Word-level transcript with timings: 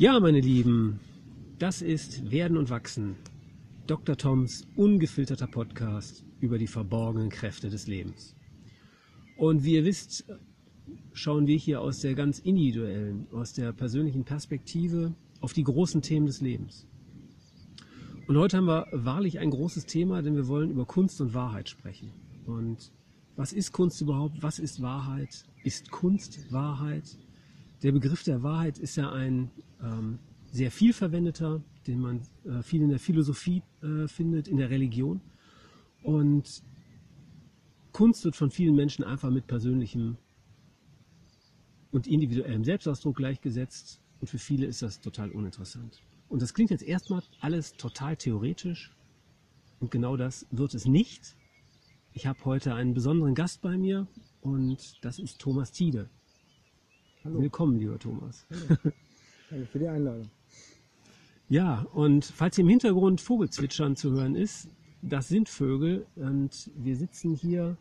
Ja, 0.00 0.20
meine 0.20 0.38
Lieben, 0.38 1.00
das 1.58 1.82
ist 1.82 2.30
Werden 2.30 2.56
und 2.56 2.70
Wachsen. 2.70 3.16
Dr. 3.88 4.16
Toms 4.16 4.64
ungefilterter 4.76 5.48
Podcast 5.48 6.24
über 6.38 6.56
die 6.56 6.68
verborgenen 6.68 7.30
Kräfte 7.30 7.68
des 7.68 7.88
Lebens. 7.88 8.36
Und 9.36 9.64
wie 9.64 9.74
ihr 9.74 9.84
wisst, 9.84 10.24
schauen 11.12 11.48
wir 11.48 11.56
hier 11.56 11.80
aus 11.80 11.98
der 11.98 12.14
ganz 12.14 12.38
individuellen, 12.38 13.26
aus 13.32 13.54
der 13.54 13.72
persönlichen 13.72 14.22
Perspektive 14.22 15.16
auf 15.40 15.52
die 15.52 15.64
großen 15.64 16.00
Themen 16.00 16.26
des 16.26 16.40
Lebens. 16.40 16.86
Und 18.28 18.36
heute 18.36 18.58
haben 18.58 18.68
wir 18.68 18.86
wahrlich 18.92 19.40
ein 19.40 19.50
großes 19.50 19.86
Thema, 19.86 20.22
denn 20.22 20.36
wir 20.36 20.46
wollen 20.46 20.70
über 20.70 20.86
Kunst 20.86 21.20
und 21.20 21.34
Wahrheit 21.34 21.68
sprechen. 21.68 22.12
Und 22.46 22.92
was 23.34 23.52
ist 23.52 23.72
Kunst 23.72 24.00
überhaupt? 24.00 24.44
Was 24.44 24.60
ist 24.60 24.80
Wahrheit? 24.80 25.44
Ist 25.64 25.90
Kunst 25.90 26.52
Wahrheit? 26.52 27.18
Der 27.82 27.90
Begriff 27.90 28.22
der 28.22 28.44
Wahrheit 28.44 28.78
ist 28.78 28.94
ja 28.94 29.10
ein 29.10 29.50
ähm, 29.82 30.18
sehr 30.50 30.70
viel 30.70 30.92
verwendeter, 30.92 31.62
den 31.86 32.00
man 32.00 32.22
äh, 32.44 32.62
viel 32.62 32.82
in 32.82 32.88
der 32.90 32.98
Philosophie 32.98 33.62
äh, 33.82 34.08
findet, 34.08 34.48
in 34.48 34.56
der 34.56 34.70
Religion. 34.70 35.20
Und 36.02 36.62
Kunst 37.92 38.24
wird 38.24 38.36
von 38.36 38.50
vielen 38.50 38.74
Menschen 38.74 39.04
einfach 39.04 39.30
mit 39.30 39.46
persönlichem 39.46 40.16
und 41.90 42.06
individuellem 42.06 42.64
Selbstausdruck 42.64 43.16
gleichgesetzt. 43.16 44.00
Und 44.20 44.28
für 44.28 44.38
viele 44.38 44.66
ist 44.66 44.82
das 44.82 45.00
total 45.00 45.30
uninteressant. 45.30 46.00
Und 46.28 46.42
das 46.42 46.52
klingt 46.54 46.70
jetzt 46.70 46.82
erstmal 46.82 47.22
alles 47.40 47.72
total 47.72 48.16
theoretisch. 48.16 48.92
Und 49.80 49.90
genau 49.90 50.16
das 50.16 50.46
wird 50.50 50.74
es 50.74 50.86
nicht. 50.86 51.36
Ich 52.12 52.26
habe 52.26 52.44
heute 52.44 52.74
einen 52.74 52.94
besonderen 52.94 53.34
Gast 53.34 53.62
bei 53.62 53.78
mir 53.78 54.08
und 54.40 55.04
das 55.04 55.18
ist 55.18 55.38
Thomas 55.38 55.72
Tiede. 55.72 56.10
Hallo. 57.24 57.40
Willkommen, 57.40 57.78
lieber 57.78 57.98
Thomas. 57.98 58.46
Hallo. 58.50 58.92
Danke 59.50 59.66
für 59.66 59.78
die 59.78 59.88
Einladung. 59.88 60.30
Ja, 61.48 61.86
und 61.94 62.26
falls 62.26 62.58
im 62.58 62.68
Hintergrund 62.68 63.20
Vogelzwitschern 63.20 63.96
zu 63.96 64.10
hören 64.12 64.34
ist, 64.34 64.68
das 65.00 65.28
sind 65.28 65.48
Vögel 65.48 66.06
und 66.16 66.70
wir 66.76 66.96
sitzen 66.96 67.34
hier 67.34 67.78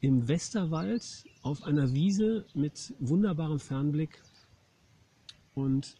im 0.00 0.28
Westerwald 0.28 1.24
auf 1.42 1.62
einer 1.62 1.92
Wiese 1.94 2.44
mit 2.54 2.94
wunderbarem 2.98 3.58
Fernblick 3.58 4.22
und 5.54 5.96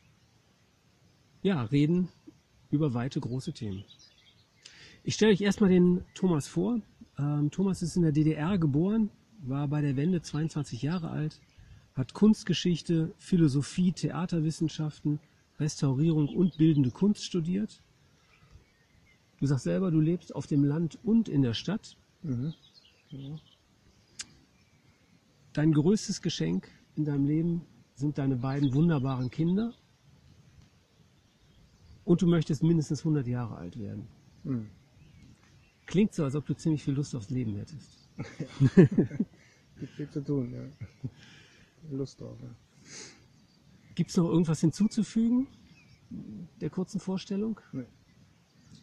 ja, 1.43 1.63
reden 1.63 2.09
über 2.71 2.93
weite 2.93 3.21
große 3.21 3.53
Themen. 3.55 3.85
Ich 5.05 5.15
stelle 5.15 5.33
euch 5.33 5.41
erstmal 5.41 5.71
den 5.71 6.05
Thomas 6.15 6.49
vor. 6.49 6.81
Ähm, 7.19 7.51
Thomas 7.51 7.81
ist 7.81 7.97
in 7.97 8.03
der 8.03 8.13
DDR 8.13 8.59
geboren, 8.59 9.11
war 9.41 9.67
bei 9.69 9.81
der 9.81 9.97
Wende 9.97 10.21
22 10.21 10.83
Jahre 10.83 11.09
alt, 11.09 11.41
hat 11.99 12.15
Kunstgeschichte, 12.15 13.13
Philosophie, 13.19 13.91
Theaterwissenschaften, 13.91 15.19
Restaurierung 15.59 16.29
und 16.29 16.57
bildende 16.57 16.93
Kunst 16.93 17.25
studiert. 17.25 17.83
Du 19.41 19.47
sagst 19.47 19.65
selber, 19.65 19.91
du 19.91 19.99
lebst 19.99 20.33
auf 20.33 20.47
dem 20.47 20.63
Land 20.63 21.01
und 21.03 21.29
in 21.29 21.43
der 21.43 21.55
Stadt. 21.55 21.97
Mhm. 22.23 22.55
Ja. 23.11 23.37
Dein 25.53 25.73
größtes 25.73 26.23
Geschenk 26.23 26.69
in 26.95 27.05
deinem 27.05 27.27
Leben 27.27 27.63
sind 27.97 28.17
deine 28.17 28.37
beiden 28.37 28.73
wunderbaren 28.75 29.29
Kinder. 29.29 29.75
Und 32.05 32.23
du 32.23 32.29
möchtest 32.29 32.63
mindestens 32.63 33.01
100 33.01 33.27
Jahre 33.27 33.57
alt 33.57 33.77
werden. 33.77 34.07
Mhm. 34.45 34.71
Klingt 35.87 36.15
so, 36.15 36.23
als 36.23 36.37
ob 36.37 36.47
du 36.47 36.55
ziemlich 36.55 36.85
viel 36.85 36.95
Lust 36.95 37.17
aufs 37.17 37.31
Leben 37.31 37.57
hättest. 37.57 38.09
Ja. 38.17 38.85
Gibt 39.81 39.93
viel 39.95 40.11
zu 40.11 40.23
tun, 40.23 40.53
ja. 40.53 41.11
Lust 41.91 42.21
drauf, 42.21 42.37
ja. 42.41 42.55
Gibt 43.95 44.11
es 44.11 44.17
noch 44.17 44.29
irgendwas 44.29 44.61
hinzuzufügen 44.61 45.49
der 46.61 46.71
kurzen 46.71 47.01
Vorstellung? 47.01 47.61
Nee. 47.73 47.87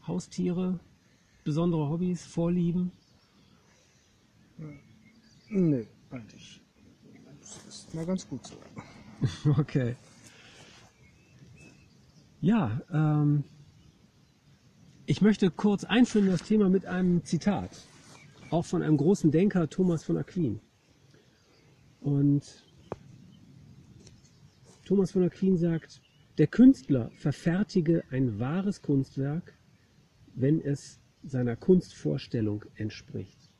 Haustiere, 0.07 0.79
besondere 1.43 1.89
Hobbys, 1.89 2.25
Vorlieben? 2.25 2.91
Nee, 5.49 5.87
eigentlich. 6.11 6.61
Das 7.39 7.65
ist 7.67 7.93
mal 7.95 8.05
ganz 8.05 8.27
gut 8.27 8.41
so. 8.45 8.55
okay. 9.57 9.95
Ja, 12.41 12.81
ähm, 12.91 13.43
ich 15.05 15.21
möchte 15.21 15.49
kurz 15.49 15.83
einführen 15.83 16.27
das 16.27 16.43
Thema 16.43 16.69
mit 16.69 16.85
einem 16.85 17.23
Zitat, 17.23 17.71
auch 18.49 18.65
von 18.65 18.81
einem 18.81 18.97
großen 18.97 19.31
Denker, 19.31 19.69
Thomas 19.69 20.03
von 20.03 20.17
Aquin. 20.17 20.59
Und 22.01 22.43
Thomas 24.85 25.11
von 25.11 25.23
Aquin 25.23 25.57
sagt, 25.57 25.99
der 26.37 26.45
Künstler 26.45 27.09
verfertige 27.15 28.03
ein 28.11 28.39
wahres 28.39 28.83
Kunstwerk, 28.83 29.57
wenn 30.35 30.61
es 30.61 30.99
seiner 31.23 31.55
Kunstvorstellung 31.55 32.63
entspricht. 32.75 33.51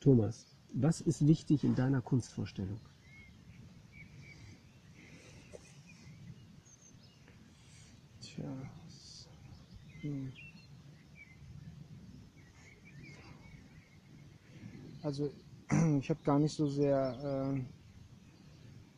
Thomas, 0.00 0.56
was 0.72 1.02
ist 1.02 1.26
wichtig 1.26 1.64
in 1.64 1.74
deiner 1.74 2.00
Kunstvorstellung? 2.00 2.80
Tja. 8.22 8.44
Hm. 10.00 10.32
Also 15.02 15.30
ich 16.00 16.08
habe 16.08 16.20
gar 16.24 16.38
nicht 16.38 16.54
so 16.54 16.66
sehr 16.66 17.52
äh, 17.54 17.79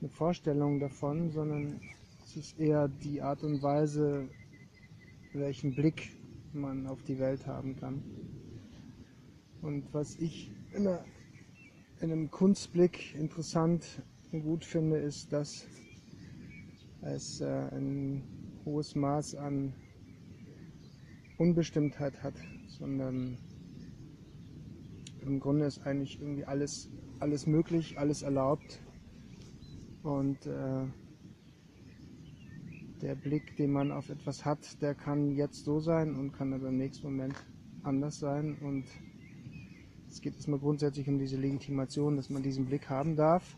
eine 0.03 0.11
Vorstellung 0.11 0.81
davon, 0.81 1.31
sondern 1.31 1.81
es 2.25 2.37
ist 2.37 2.59
eher 2.59 2.89
die 2.89 3.23
Art 3.23 3.45
und 3.45 3.63
Weise, 3.63 4.29
welchen 5.33 5.77
Blick 5.77 6.11
man 6.53 6.89
auf 6.89 7.05
die 7.05 7.21
Welt 7.21 7.47
haben 7.47 7.77
kann. 7.77 8.03
Und 9.61 9.95
was 9.95 10.17
ich 10.17 10.51
einer, 10.75 11.05
in 12.01 12.11
einem 12.11 12.33
Kunstblick 12.33 13.15
interessant 13.15 14.03
und 14.33 14.43
gut 14.43 14.65
finde, 14.65 14.99
ist, 14.99 15.33
dass 15.33 15.69
es 17.03 17.41
äh, 17.41 17.47
ein 17.47 18.25
hohes 18.65 18.97
Maß 18.97 19.37
an 19.37 19.73
Unbestimmtheit 21.39 22.21
hat, 22.25 22.35
sondern 22.67 23.39
im 25.21 25.39
Grunde 25.39 25.67
ist 25.67 25.87
eigentlich 25.87 26.21
irgendwie 26.21 26.45
alles, 26.45 26.91
alles 27.21 27.47
möglich, 27.47 27.99
alles 27.99 28.23
erlaubt. 28.23 28.81
Und 30.03 30.47
äh, 30.47 30.87
der 33.01 33.15
Blick, 33.15 33.57
den 33.57 33.73
man 33.73 33.93
auf 33.93 34.09
etwas 34.09 34.45
hat, 34.45 34.81
der 34.83 34.95
kann 34.95 35.35
jetzt 35.37 35.65
so 35.65 35.81
sein 35.81 36.15
und 36.15 36.33
kann 36.33 36.53
aber 36.53 36.69
im 36.69 36.79
nächsten 36.79 37.07
Moment 37.07 37.35
anders 37.83 38.19
sein. 38.19 38.57
Und 38.59 38.87
es 40.09 40.21
geht 40.21 40.35
erstmal 40.35 40.59
grundsätzlich 40.59 41.09
um 41.09 41.19
diese 41.19 41.37
Legitimation, 41.37 42.17
dass 42.17 42.31
man 42.31 42.43
diesen 42.43 42.67
Blick 42.67 42.89
haben 42.89 43.17
darf. 43.17 43.57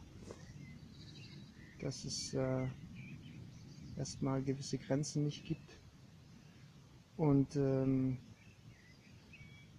Dass 1.80 2.04
es 2.04 2.34
äh, 2.34 2.66
erstmal 3.96 4.42
gewisse 4.42 4.78
Grenzen 4.78 5.24
nicht 5.24 5.44
gibt. 5.44 5.78
Und 7.16 7.56
ähm, 7.56 8.18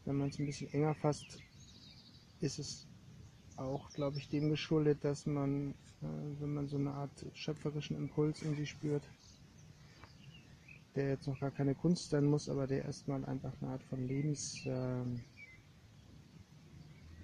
wenn 0.06 0.16
man 0.16 0.30
es 0.30 0.40
ein 0.40 0.46
bisschen 0.46 0.72
enger 0.74 0.96
fasst, 0.96 1.40
ist 2.40 2.59
es 2.59 2.88
auch, 3.58 3.92
glaube 3.92 4.18
ich, 4.18 4.30
dem 4.30 4.50
geschuldet, 4.50 5.04
dass 5.04 5.26
man, 5.26 5.72
äh, 6.02 6.42
wenn 6.42 6.54
man 6.54 6.68
so 6.68 6.78
eine 6.78 6.92
Art 6.92 7.26
schöpferischen 7.34 7.96
Impuls 7.98 8.42
in 8.42 8.56
sich 8.56 8.70
spürt, 8.70 9.04
der 10.96 11.10
jetzt 11.10 11.28
noch 11.28 11.40
gar 11.40 11.52
keine 11.52 11.76
Kunst 11.76 12.10
sein 12.10 12.26
muss, 12.26 12.50
aber 12.50 12.68
der 12.68 12.86
erstmal 12.86 13.24
einfach 13.26 13.54
eine 13.62 13.72
Art 13.72 13.84
von 13.84 14.08
Lebens, 14.08 14.66
äh, 14.66 14.70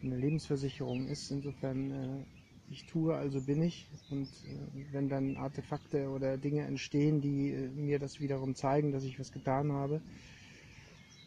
eine 0.04 0.18
Lebensversicherung 0.18 1.08
ist. 1.08 1.32
Insofern, 1.32 1.92
äh, 1.92 2.24
ich 2.70 2.86
tue, 2.86 3.16
also 3.16 3.42
bin 3.42 3.62
ich. 3.62 3.88
Und 4.10 4.28
äh, 4.28 4.94
wenn 4.94 5.10
dann 5.10 5.38
Artefakte 5.38 6.10
oder 6.10 6.38
Dinge 6.38 6.64
entstehen, 6.64 7.22
die 7.22 7.52
äh, 7.52 7.70
mir 7.70 8.00
das 8.00 8.20
wiederum 8.20 8.56
zeigen, 8.56 8.92
dass 8.92 9.04
ich 9.04 9.20
was 9.20 9.32
getan 9.32 9.72
habe, 9.72 10.02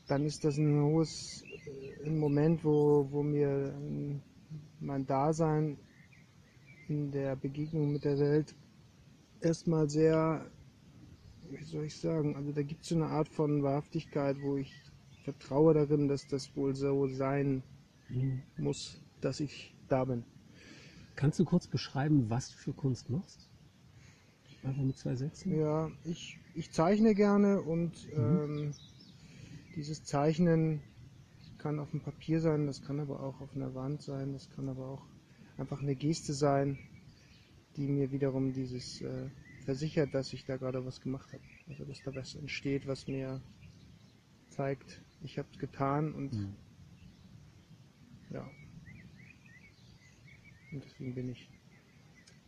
dann 0.07 0.27
ist 0.27 0.45
das 0.45 0.59
ein 0.59 0.83
hohes, 0.83 1.45
äh, 1.67 2.07
ein 2.09 2.19
Moment, 2.19 2.65
wo, 2.65 3.09
wo 3.11 3.23
mir 3.23 3.75
ähm, 3.75 4.21
mein 4.85 5.07
Dasein 5.07 5.79
in 6.89 7.11
der 7.11 7.37
Begegnung 7.37 7.93
mit 7.93 8.05
der 8.05 8.19
Welt 8.19 8.55
erstmal 9.41 9.89
sehr 9.89 10.51
wie 11.51 11.65
soll 11.65 11.85
ich 11.85 11.97
sagen, 11.99 12.37
also 12.37 12.53
da 12.53 12.63
gibt 12.63 12.83
es 12.83 12.89
so 12.89 12.95
eine 12.95 13.07
Art 13.07 13.29
von 13.29 13.63
Wahrhaftigkeit, 13.63 14.37
wo 14.43 14.57
ich 14.57 14.73
vertraue 15.25 15.75
darin, 15.75 16.09
dass 16.09 16.27
das 16.27 16.55
wohl 16.57 16.75
so 16.75 17.07
sein 17.09 17.63
mhm. 18.09 18.43
muss, 18.57 19.01
dass 19.21 19.41
ich 19.41 19.75
da 19.89 20.05
bin. 20.05 20.25
Kannst 21.17 21.39
du 21.39 21.45
kurz 21.45 21.67
beschreiben, 21.67 22.29
was 22.29 22.51
du 22.51 22.57
für 22.57 22.73
Kunst 22.73 23.09
machst? 23.11 23.49
Einfach 24.63 24.83
mit 24.83 24.97
zwei 24.97 25.15
Sätzen? 25.15 25.59
Ja, 25.59 25.91
ich, 26.05 26.39
ich 26.55 26.73
zeichne 26.73 27.15
gerne 27.15 27.61
und 27.63 27.93
mhm. 28.13 28.23
ähm, 28.23 28.75
dieses 29.77 30.05
Zeichnen 30.05 30.81
kann 31.65 31.81
auf 31.81 31.93
dem 31.93 32.01
Papier 32.01 32.43
sein, 32.43 32.67
das 32.67 32.83
kann 32.83 33.01
aber 33.01 33.21
auch 33.21 33.41
auf 33.41 33.57
einer 33.57 33.75
Wand 33.75 34.03
sein, 34.03 34.35
das 34.35 34.51
kann 34.51 34.69
aber 34.69 34.87
auch 34.87 35.03
einfach 35.57 35.81
eine 35.81 35.95
Geste 35.97 36.35
sein, 36.35 36.77
die 37.79 37.89
mir 37.89 38.13
wiederum 38.13 38.53
dieses 38.53 39.01
äh, 39.01 39.31
versichert, 39.65 40.15
dass 40.15 40.35
ich 40.35 40.45
da 40.45 40.59
gerade 40.59 40.85
was 40.85 41.01
gemacht 41.01 41.33
habe. 41.33 41.43
Also 41.71 41.87
dass 41.87 42.03
da 42.03 42.15
was 42.15 42.35
entsteht, 42.35 42.87
was 42.87 43.09
mir 43.09 43.41
zeigt, 44.51 45.01
ich 45.23 45.39
habe 45.39 45.49
es 45.53 45.59
getan 45.59 46.13
und 46.13 46.35
Mhm. 46.35 46.55
ja. 48.29 48.47
Und 50.71 50.85
deswegen 50.85 51.15
bin 51.15 51.31
ich. 51.31 51.49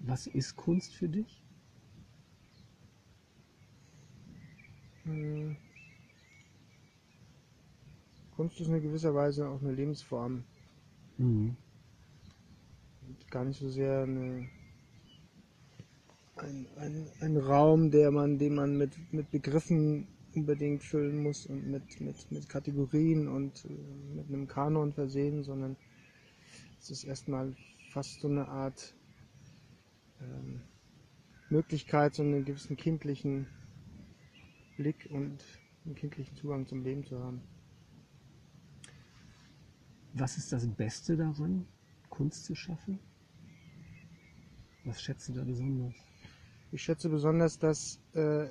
Was 0.00 0.26
ist 0.26 0.56
Kunst 0.56 0.94
für 0.94 1.08
dich? 1.08 1.42
Hm. 5.04 5.56
Kunst 8.36 8.60
ist 8.60 8.68
in 8.68 8.82
gewisser 8.82 9.14
Weise 9.14 9.48
auch 9.48 9.62
eine 9.62 9.72
Lebensform. 9.72 10.44
Mhm. 11.16 11.56
Gar 13.30 13.46
nicht 13.46 13.58
so 13.58 13.70
sehr 13.70 14.02
eine, 14.02 14.48
ein, 16.36 16.66
ein, 16.76 17.06
ein 17.20 17.36
Raum, 17.38 17.90
der 17.90 18.10
man, 18.10 18.38
den 18.38 18.54
man 18.54 18.76
mit, 18.76 18.92
mit 19.12 19.30
Begriffen 19.30 20.06
unbedingt 20.34 20.82
füllen 20.82 21.22
muss 21.22 21.46
und 21.46 21.66
mit, 21.66 21.98
mit, 22.00 22.30
mit 22.30 22.48
Kategorien 22.48 23.26
und 23.26 23.64
äh, 23.64 24.14
mit 24.14 24.28
einem 24.28 24.46
Kanon 24.46 24.92
versehen, 24.92 25.42
sondern 25.42 25.76
es 26.78 26.90
ist 26.90 27.04
erstmal 27.04 27.56
fast 27.90 28.20
so 28.20 28.28
eine 28.28 28.48
Art 28.48 28.94
ähm, 30.20 30.60
Möglichkeit, 31.48 32.14
so 32.14 32.22
einen 32.22 32.44
gewissen 32.44 32.76
kindlichen 32.76 33.46
Blick 34.76 35.08
und 35.10 35.42
einen 35.86 35.94
kindlichen 35.94 36.36
Zugang 36.36 36.66
zum 36.66 36.82
Leben 36.82 37.04
zu 37.04 37.18
haben. 37.18 37.40
Was 40.18 40.38
ist 40.38 40.50
das 40.50 40.66
Beste 40.66 41.14
daran, 41.14 41.66
Kunst 42.08 42.46
zu 42.46 42.54
schaffen? 42.54 42.98
Was 44.84 45.02
schätzt 45.02 45.28
du 45.28 45.34
da 45.34 45.44
besonders? 45.44 45.94
Ich 46.72 46.82
schätze 46.82 47.10
besonders, 47.10 47.58
dass 47.58 48.00
äh, 48.14 48.46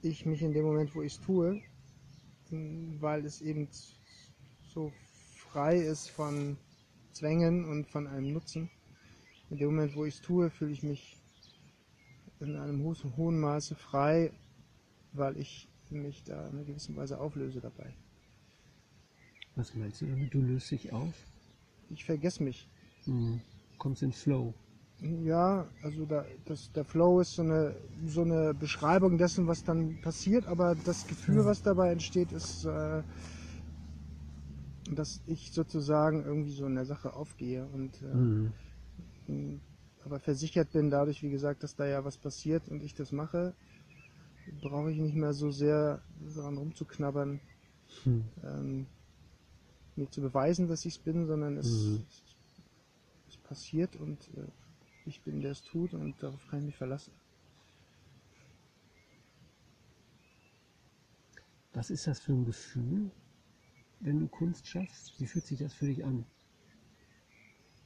ich 0.00 0.24
mich 0.24 0.40
in 0.40 0.54
dem 0.54 0.64
Moment, 0.64 0.94
wo 0.94 1.02
ich 1.02 1.12
es 1.12 1.20
tue, 1.20 1.60
weil 2.50 3.26
es 3.26 3.42
eben 3.42 3.68
so 4.72 4.90
frei 5.50 5.76
ist 5.76 6.08
von 6.08 6.56
Zwängen 7.12 7.66
und 7.66 7.86
von 7.86 8.06
einem 8.06 8.32
Nutzen, 8.32 8.70
in 9.50 9.58
dem 9.58 9.66
Moment, 9.74 9.94
wo 9.96 10.06
ich 10.06 10.14
es 10.14 10.20
tue, 10.22 10.48
fühle 10.48 10.72
ich 10.72 10.82
mich 10.82 11.20
in 12.40 12.56
einem 12.56 12.82
ho- 12.84 13.16
hohen 13.18 13.38
Maße 13.38 13.74
frei, 13.74 14.32
weil 15.12 15.36
ich 15.36 15.68
mich 15.90 16.24
da 16.24 16.48
in 16.48 16.54
einer 16.54 16.64
gewissen 16.64 16.96
Weise 16.96 17.20
auflöse 17.20 17.60
dabei. 17.60 17.94
Was 19.56 19.74
meinst 19.74 20.02
du 20.02 20.06
damit? 20.06 20.32
Du 20.34 20.40
löst 20.40 20.70
dich 20.70 20.92
auf? 20.92 21.14
Ich 21.90 22.04
vergesse 22.04 22.42
mich. 22.42 22.68
Mhm. 23.06 23.40
Kommst 23.78 24.02
in 24.02 24.12
Flow. 24.12 24.52
Ja, 25.24 25.66
also 25.82 26.06
da, 26.06 26.24
das, 26.46 26.72
der 26.72 26.84
Flow 26.84 27.20
ist 27.20 27.34
so 27.34 27.42
eine, 27.42 27.74
so 28.06 28.22
eine 28.22 28.54
Beschreibung 28.54 29.18
dessen, 29.18 29.46
was 29.46 29.62
dann 29.62 30.00
passiert, 30.00 30.46
aber 30.46 30.74
das 30.74 31.06
Gefühl, 31.06 31.38
Ja. 31.38 31.46
was 31.46 31.62
dabei 31.62 31.92
entsteht, 31.92 32.32
ist, 32.32 32.64
äh, 32.64 33.02
dass 34.94 35.20
ich 35.26 35.50
sozusagen 35.52 36.24
irgendwie 36.24 36.52
so 36.52 36.64
in 36.66 36.76
der 36.76 36.86
Sache 36.86 37.12
aufgehe 37.14 37.66
und 37.66 38.00
äh, 38.02 38.14
Mhm. 39.28 39.60
aber 40.04 40.18
versichert 40.20 40.72
bin 40.72 40.90
dadurch, 40.90 41.22
wie 41.22 41.30
gesagt, 41.30 41.62
dass 41.62 41.74
da 41.74 41.86
ja 41.86 42.04
was 42.04 42.16
passiert 42.16 42.68
und 42.68 42.82
ich 42.82 42.94
das 42.94 43.12
mache, 43.12 43.52
brauche 44.62 44.90
ich 44.92 44.98
nicht 44.98 45.16
mehr 45.16 45.32
so 45.32 45.50
sehr 45.50 46.00
daran 46.36 46.56
rumzuknabbern, 46.56 47.40
Hm. 48.04 48.24
ähm, 48.44 48.86
mir 49.96 50.10
zu 50.10 50.20
beweisen, 50.20 50.68
dass 50.68 50.84
ich 50.84 50.94
es 50.96 50.98
bin, 50.98 51.26
sondern 51.26 51.56
es, 51.56 51.66
Mhm. 51.66 52.04
es, 52.08 52.22
es 53.30 53.36
passiert 53.38 53.96
und 53.96 54.18
äh, 54.36 54.46
ich 55.06 55.20
bin, 55.22 55.40
der 55.40 55.52
es 55.52 55.62
tut 55.62 55.94
und 55.94 56.20
darauf 56.22 56.46
kann 56.48 56.60
ich 56.60 56.66
mich 56.66 56.76
verlassen. 56.76 57.12
Was 61.72 61.90
ist 61.90 62.06
das 62.06 62.20
für 62.20 62.32
ein 62.32 62.44
Gefühl, 62.44 63.10
wenn 64.00 64.20
du 64.20 64.28
Kunst 64.28 64.66
schaffst? 64.66 65.20
Wie 65.20 65.26
fühlt 65.26 65.46
sich 65.46 65.58
das 65.58 65.74
für 65.74 65.86
dich 65.86 66.04
an? 66.04 66.24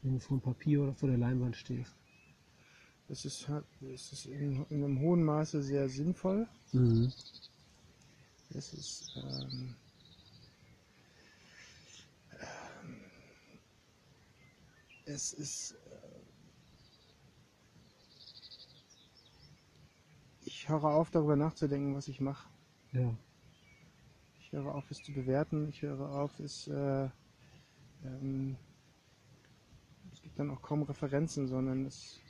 Wenn 0.03 0.15
du 0.15 0.21
vor 0.21 0.39
dem 0.39 0.43
Papier 0.43 0.83
oder 0.83 0.95
vor 0.95 1.09
der 1.09 1.19
Leinwand 1.19 1.57
stehst? 1.57 1.95
Es 3.09 3.25
ist, 3.25 3.49
es 3.93 4.13
ist 4.13 4.27
in, 4.27 4.65
in 4.71 4.85
einem 4.85 5.01
hohen 5.01 5.25
Maße 5.25 5.63
sehr 5.63 5.89
sinnvoll. 5.89 6.47
Mhm. 6.73 7.13
Es 8.55 8.73
ist 8.73 9.13
ähm, 9.17 9.75
es 15.11 15.33
ist 15.33 15.73
äh, 15.73 15.77
ich 20.45 20.69
höre 20.69 20.85
auf 20.85 21.11
darüber 21.11 21.37
nachzudenken, 21.37 21.95
was 21.95 22.09
ich 22.09 22.21
mache. 22.21 22.49
Ja. 22.93 23.15
Ich 24.41 24.53
höre 24.53 24.75
auf, 24.75 24.91
es 24.91 25.03
zu 25.03 25.13
bewerten. 25.13 25.69
Ich 25.69 25.83
höre 25.83 26.11
auf, 26.11 26.39
es 26.41 26.67
äh, 26.69 27.09
ähm, 28.05 28.57
es 30.13 30.23
gibt 30.23 30.39
dann 30.39 30.51
auch 30.51 30.63
kaum 30.63 30.83
Referenzen, 30.83 31.47
sondern 31.47 31.87
es, 31.87 32.21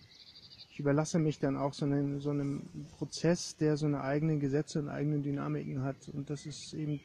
ich 0.70 0.78
überlasse 0.80 1.18
mich 1.18 1.38
dann 1.38 1.56
auch 1.56 1.72
so 1.74 1.84
einem, 1.86 2.20
so 2.20 2.30
einem 2.30 2.86
Prozess, 2.92 3.56
der 3.56 3.76
so 3.76 3.86
eine 3.86 4.02
eigenen 4.02 4.40
Gesetze 4.40 4.80
und 4.80 4.88
eigenen 4.88 5.22
Dynamiken 5.22 5.82
hat. 5.82 6.08
Und 6.08 6.30
das 6.30 6.46
ist 6.46 6.72
eben 6.74 7.00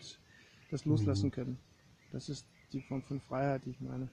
das 0.69 0.86
Loslassen 0.86 1.28
Mhm. 1.28 1.31
können. 1.31 1.60
Das 2.12 2.30
ist 2.30 2.45
die 2.74 2.81
Form 2.81 3.04
von 3.04 3.19
Freiheit, 3.21 3.66
die 3.66 3.71
ich 3.71 3.81
meine. 3.81 4.10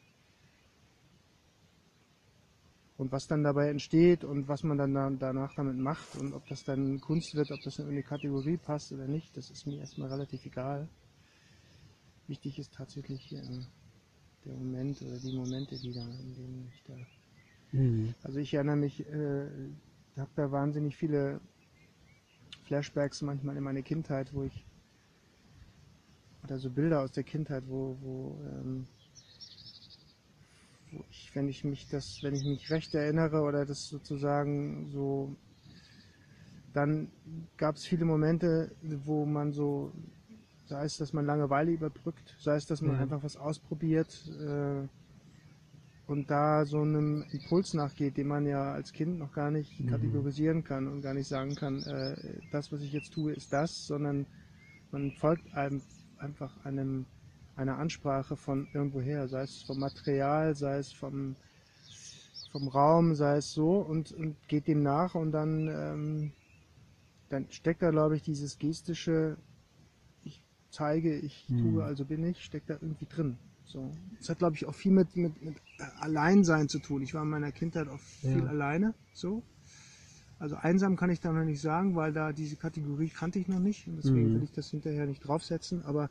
Und 3.03 3.11
was 3.11 3.27
dann 3.27 3.43
dabei 3.43 3.69
entsteht 3.69 4.23
und 4.23 4.47
was 4.47 4.63
man 4.63 4.79
dann 4.79 4.95
da, 4.95 5.11
danach 5.11 5.53
damit 5.55 5.77
macht 5.77 6.17
und 6.21 6.33
ob 6.35 6.47
das 6.49 6.63
dann 6.63 7.01
Kunst 7.01 7.35
wird, 7.35 7.51
ob 7.51 7.61
das 7.65 7.81
in 7.81 7.89
eine 7.89 8.05
Kategorie 8.05 8.57
passt 8.57 8.93
oder 8.93 9.09
nicht, 9.09 9.37
das 9.37 9.51
ist 9.51 9.67
mir 9.67 9.79
erstmal 9.79 10.09
relativ 10.09 10.47
egal. 10.47 10.87
Wichtig 12.29 12.61
ist 12.61 12.73
tatsächlich 12.75 13.33
äh, 13.33 13.39
der 14.45 14.55
Moment 14.55 15.03
oder 15.03 15.19
die 15.19 15.33
Momente, 15.33 15.77
die 15.79 15.93
da, 15.93 16.01
in 16.01 16.35
denen 16.37 16.71
ich 16.73 16.83
da 16.85 16.95
Mhm. 17.73 18.15
also 18.23 18.39
ich 18.39 18.55
erinnere 18.55 18.77
mich, 18.77 19.01
äh, 19.01 19.47
habe 20.17 20.31
da 20.37 20.53
wahnsinnig 20.53 20.97
viele 20.97 21.41
Flashbacks 22.65 23.23
manchmal 23.23 23.57
in 23.57 23.65
meine 23.65 23.83
Kindheit, 23.83 24.33
wo 24.33 24.45
ich 24.45 24.65
oder 26.45 26.59
so 26.59 26.71
Bilder 26.71 27.01
aus 27.01 27.13
der 27.13 27.25
Kindheit, 27.25 27.65
wo, 27.67 27.97
wo, 28.01 28.37
ähm, 28.47 28.87
wo 28.87 29.02
ich, 31.11 31.31
wenn 31.35 31.49
ich 31.49 31.65
mich 31.65 31.89
das, 31.89 32.23
wenn 32.23 32.35
ich 32.35 32.45
mich 32.45 32.71
recht 32.71 32.95
erinnere 32.95 33.43
oder 33.43 33.65
das 33.65 33.89
sozusagen 33.89 34.89
so, 34.91 35.35
dann 36.73 37.11
gab 37.57 37.77
es 37.77 37.85
viele 37.85 38.05
Momente, 38.05 38.75
wo 39.05 39.25
man 39.27 39.53
so, 39.53 39.93
sei 40.69 40.85
es, 40.85 40.97
dass 40.97 41.13
man 41.13 41.27
Langeweile 41.27 41.71
überbrückt, 41.73 42.35
sei 42.39 42.57
es, 42.57 42.67
dass 42.67 42.81
man 42.81 42.97
Ja. 42.97 43.03
einfach 43.03 43.23
was 43.23 43.37
ausprobiert, 43.37 44.27
äh, 44.41 44.87
und 46.07 46.31
da 46.31 46.65
so 46.67 46.81
einem 46.83 47.25
Impuls 47.33 47.75
nachgeht, 47.75 48.17
den 48.17 48.27
man 48.27 48.45
ja 48.47 48.73
als 48.73 48.93
Kind 48.93 49.19
noch 49.19 49.33
gar 49.33 49.51
nicht 49.51 49.79
Mhm. 49.79 49.87
kategorisieren 49.87 50.65
kann 50.65 50.89
und 50.89 51.01
gar 51.01 51.15
nicht 51.15 51.29
sagen 51.29 51.55
kann, 51.55 51.85
äh, 51.85 52.17
das, 52.51 52.73
was 52.73 52.83
ich 52.83 52.93
jetzt 52.93 53.13
tue, 53.13 53.33
ist 53.33 53.53
das, 53.53 53.87
sondern 53.87 54.27
man 54.91 55.13
folgt 55.13 55.55
einem 55.55 55.81
einfach 56.19 56.65
einem 56.65 57.07
einer 57.57 57.79
Ansprache 57.79 58.37
von 58.37 58.69
irgendwoher, 58.73 59.29
sei 59.29 59.43
es 59.43 59.63
vom 59.63 59.79
Material, 59.79 60.55
sei 60.55 60.79
es 60.79 60.93
vom 60.93 61.37
vom 62.51 62.69
Raum, 62.69 63.15
sei 63.15 63.37
es 63.39 63.53
so 63.53 63.79
und, 63.81 64.13
und 64.13 64.37
geht 64.49 64.67
dem 64.69 64.83
nach 64.83 65.15
und 65.15 65.33
dann 65.33 65.69
ähm, 65.69 66.33
dann 67.29 67.51
steckt 67.51 67.83
da 67.83 67.91
glaube 67.91 68.17
ich 68.17 68.23
dieses 68.23 68.59
gestische 68.59 69.37
ich 70.25 70.43
zeige, 70.71 71.17
ich 71.19 71.47
Mhm. 71.49 71.57
tue, 71.57 71.85
also 71.85 72.05
bin 72.05 72.25
ich, 72.25 72.45
steckt 72.45 72.71
da 72.71 72.75
irgendwie 72.75 73.07
drin. 73.07 73.39
So. 73.65 73.93
Das 74.19 74.29
hat, 74.31 74.39
glaube 74.39 74.57
ich, 74.57 74.67
auch 74.67 74.75
viel 74.75 74.93
mit, 74.93 75.17
mit, 75.17 75.43
mit 75.43 75.57
Alleinsein 76.01 76.69
zu 76.69 76.79
tun. 76.79 77.03
Ich 77.03 77.15
war 77.15 77.23
in 77.23 77.31
meiner 77.31 77.53
Kindheit 77.53 77.89
auch 77.89 78.01
viel 78.01 78.43
Ja. 78.43 78.49
alleine. 78.49 78.95
So. 79.13 79.43
Also 80.39 80.57
einsam 80.57 80.97
kann 80.97 81.11
ich 81.11 81.21
da 81.21 81.33
noch 81.33 81.45
nicht 81.45 81.61
sagen, 81.61 81.95
weil 81.97 82.13
da 82.13 82.33
diese 82.33 82.57
Kategorie 82.57 83.09
kannte 83.09 83.39
ich 83.39 83.49
noch 83.49 83.61
nicht. 83.61 83.87
Und 83.87 83.97
deswegen 83.97 84.33
Mhm. 84.33 84.35
will 84.35 84.43
ich 84.43 84.53
das 84.53 84.71
hinterher 84.71 85.07
nicht 85.07 85.21
draufsetzen. 85.21 85.83
Aber 85.85 86.11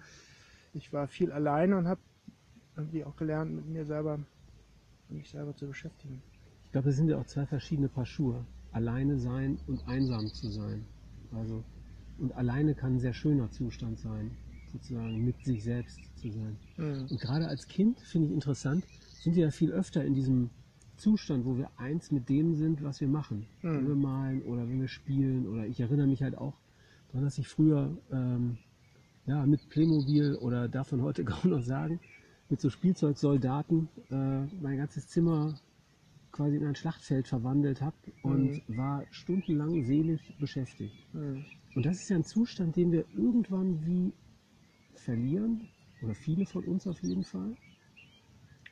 ich 0.73 0.93
war 0.93 1.07
viel 1.07 1.31
alleine 1.31 1.77
und 1.77 1.87
habe 1.87 2.01
irgendwie 2.75 3.03
auch 3.03 3.15
gelernt, 3.15 3.53
mit 3.53 3.67
mir 3.67 3.85
selber, 3.85 4.19
mich 5.09 5.29
selber 5.29 5.55
zu 5.55 5.67
beschäftigen. 5.67 6.21
Ich 6.65 6.71
glaube, 6.71 6.89
es 6.89 6.95
sind 6.95 7.09
ja 7.09 7.17
auch 7.17 7.25
zwei 7.25 7.45
verschiedene 7.45 7.89
Paar 7.89 8.05
Schuhe. 8.05 8.45
Alleine 8.71 9.19
sein 9.19 9.59
und 9.67 9.85
einsam 9.87 10.27
zu 10.27 10.49
sein. 10.49 10.85
Also, 11.33 11.63
und 12.17 12.33
alleine 12.35 12.75
kann 12.75 12.95
ein 12.95 12.99
sehr 12.99 13.13
schöner 13.13 13.51
Zustand 13.51 13.99
sein, 13.99 14.31
sozusagen 14.71 15.25
mit 15.25 15.43
sich 15.43 15.63
selbst 15.63 15.99
zu 16.15 16.31
sein. 16.31 16.57
Mhm. 16.77 17.07
Und 17.09 17.19
gerade 17.19 17.47
als 17.47 17.67
Kind, 17.67 17.99
finde 17.99 18.27
ich 18.27 18.33
interessant, 18.33 18.85
sind 19.21 19.35
wir 19.35 19.43
ja 19.45 19.51
viel 19.51 19.71
öfter 19.71 20.03
in 20.05 20.13
diesem 20.13 20.49
Zustand, 20.95 21.45
wo 21.45 21.57
wir 21.57 21.69
eins 21.77 22.11
mit 22.11 22.29
dem 22.29 22.55
sind, 22.55 22.83
was 22.83 23.01
wir 23.01 23.07
machen. 23.07 23.47
Mhm. 23.61 23.75
Wenn 23.75 23.87
wir 23.87 23.95
malen 23.95 24.41
oder 24.43 24.61
wenn 24.67 24.79
wir 24.79 24.87
spielen. 24.87 25.47
Oder 25.47 25.65
ich 25.65 25.79
erinnere 25.81 26.07
mich 26.07 26.23
halt 26.23 26.37
auch 26.37 26.57
daran, 27.09 27.25
dass 27.25 27.37
ich 27.37 27.47
früher 27.47 27.97
ähm, 28.11 28.57
ja, 29.25 29.45
mit 29.45 29.69
Playmobil 29.69 30.35
oder 30.35 30.67
darf 30.67 30.91
man 30.91 31.01
heute 31.01 31.23
kaum 31.25 31.51
noch 31.51 31.63
sagen, 31.63 31.99
mit 32.49 32.59
so 32.59 32.69
Spielzeugsoldaten 32.69 33.87
äh, 34.09 34.45
mein 34.61 34.77
ganzes 34.77 35.07
Zimmer 35.07 35.57
quasi 36.31 36.57
in 36.57 36.65
ein 36.65 36.75
Schlachtfeld 36.75 37.27
verwandelt 37.27 37.81
habe 37.81 37.95
und 38.21 38.61
Mhm. 38.67 38.77
war 38.77 39.05
stundenlang 39.11 39.83
seelisch 39.83 40.31
beschäftigt. 40.39 40.95
Mhm. 41.13 41.45
Und 41.75 41.85
das 41.85 41.97
ist 41.97 42.09
ja 42.09 42.17
ein 42.17 42.23
Zustand, 42.23 42.75
den 42.75 42.91
wir 42.91 43.05
irgendwann 43.15 43.85
wie 43.85 44.13
verlieren, 44.95 45.67
oder 46.01 46.15
viele 46.15 46.45
von 46.45 46.63
uns 46.63 46.87
auf 46.87 47.01
jeden 47.01 47.23
Fall. 47.23 47.55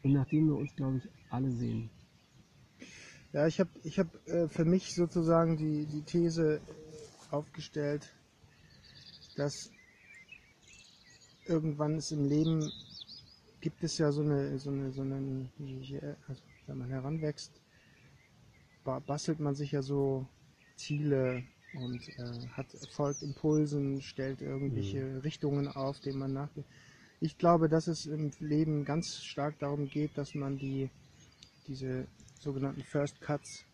Und 0.03 0.13
nachdem 0.13 0.47
wir 0.47 0.55
uns, 0.55 0.75
glaube 0.75 0.97
ich, 0.97 1.09
alle 1.29 1.51
sehen. 1.51 1.89
Ja, 3.33 3.45
ich 3.45 3.59
habe 3.59 3.69
ich 3.83 3.99
hab, 3.99 4.07
äh, 4.27 4.47
für 4.47 4.65
mich 4.65 4.95
sozusagen 4.95 5.57
die, 5.57 5.85
die 5.85 6.01
These 6.01 6.59
aufgestellt, 7.29 8.09
dass 9.35 9.69
irgendwann 11.49 11.95
es 11.95 12.11
im 12.11 12.25
Leben 12.25 12.71
gibt 13.61 13.83
es 13.83 13.97
ja 13.97 14.11
so 14.11 14.21
eine, 14.21 14.57
so 14.59 14.69
eine, 14.71 14.91
so 14.91 15.01
einen, 15.01 15.49
wie- 15.57 15.99
also 16.27 16.43
wenn 16.67 16.77
man 16.77 16.89
heranwächst, 16.91 17.51
ba- 18.83 18.99
bastelt 18.99 19.39
man 19.39 19.55
sich 19.55 19.71
ja 19.71 19.81
so 19.81 20.25
Ziele 20.75 21.43
und 21.73 22.09
äh, 22.17 22.47
hat 22.57 22.67
folgt 22.89 23.21
Impulsen, 23.23 24.01
stellt 24.01 24.41
irgendwelche 24.41 25.23
Richtungen 25.23 25.67
auf, 25.67 25.99
denen 25.99 26.19
man 26.19 26.33
nachgeht. 26.33 26.65
Ich 27.21 27.37
glaube, 27.37 27.67
dass 27.69 27.87
es 27.87 28.05
im 28.05 28.31
Leben 28.39 28.85
ganz 28.85 29.23
stark 29.23 29.59
darum 29.59 29.89
geht, 29.89 30.17
dass 30.17 30.35
man 30.35 30.57
die 30.57 30.89
diese 31.67 32.07
sogenannten 32.39 32.83
First 32.83 33.21
Cuts, 33.21 33.65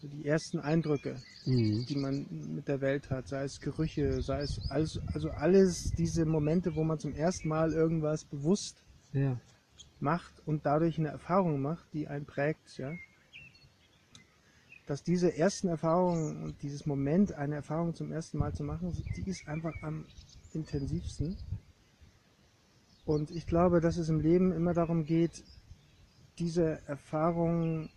also 0.00 0.16
die 0.16 0.24
ersten 0.24 0.58
Eindrücke, 0.60 1.20
Mhm. 1.44 1.84
die 1.84 1.94
man 1.94 2.26
mit 2.54 2.68
der 2.68 2.80
Welt 2.80 3.10
hat, 3.10 3.28
sei 3.28 3.44
es 3.44 3.60
Gerüche, 3.60 4.22
sei 4.22 4.40
es 4.40 4.62
alles, 4.68 4.98
also 5.12 5.30
alles 5.32 5.92
diese 5.94 6.24
Momente, 6.24 6.74
wo 6.74 6.84
man 6.84 6.98
zum 6.98 7.14
ersten 7.14 7.48
Mal 7.48 7.74
irgendwas 7.74 8.24
bewusst 8.24 8.82
Ja. 9.12 9.38
macht 9.98 10.40
und 10.46 10.64
dadurch 10.64 10.98
eine 10.98 11.08
Erfahrung 11.08 11.60
macht, 11.60 11.92
die 11.92 12.08
einen 12.08 12.24
prägt, 12.24 12.78
ja. 12.78 12.96
Dass 14.86 15.02
diese 15.02 15.36
ersten 15.36 15.68
Erfahrungen 15.68 16.44
und 16.44 16.62
dieses 16.62 16.86
Moment, 16.86 17.34
eine 17.34 17.56
Erfahrung 17.56 17.94
zum 17.94 18.10
ersten 18.10 18.38
Mal 18.38 18.54
zu 18.54 18.64
machen, 18.64 19.04
die 19.16 19.28
ist 19.28 19.46
einfach 19.46 19.74
am 19.82 20.06
intensivsten. 20.54 21.36
Und 23.04 23.30
ich 23.32 23.46
glaube, 23.46 23.80
dass 23.82 23.98
es 23.98 24.08
im 24.08 24.20
Leben 24.20 24.50
immer 24.52 24.72
darum 24.72 25.04
geht, 25.04 25.44
diese 26.38 26.80
Erfahrung 26.86 27.90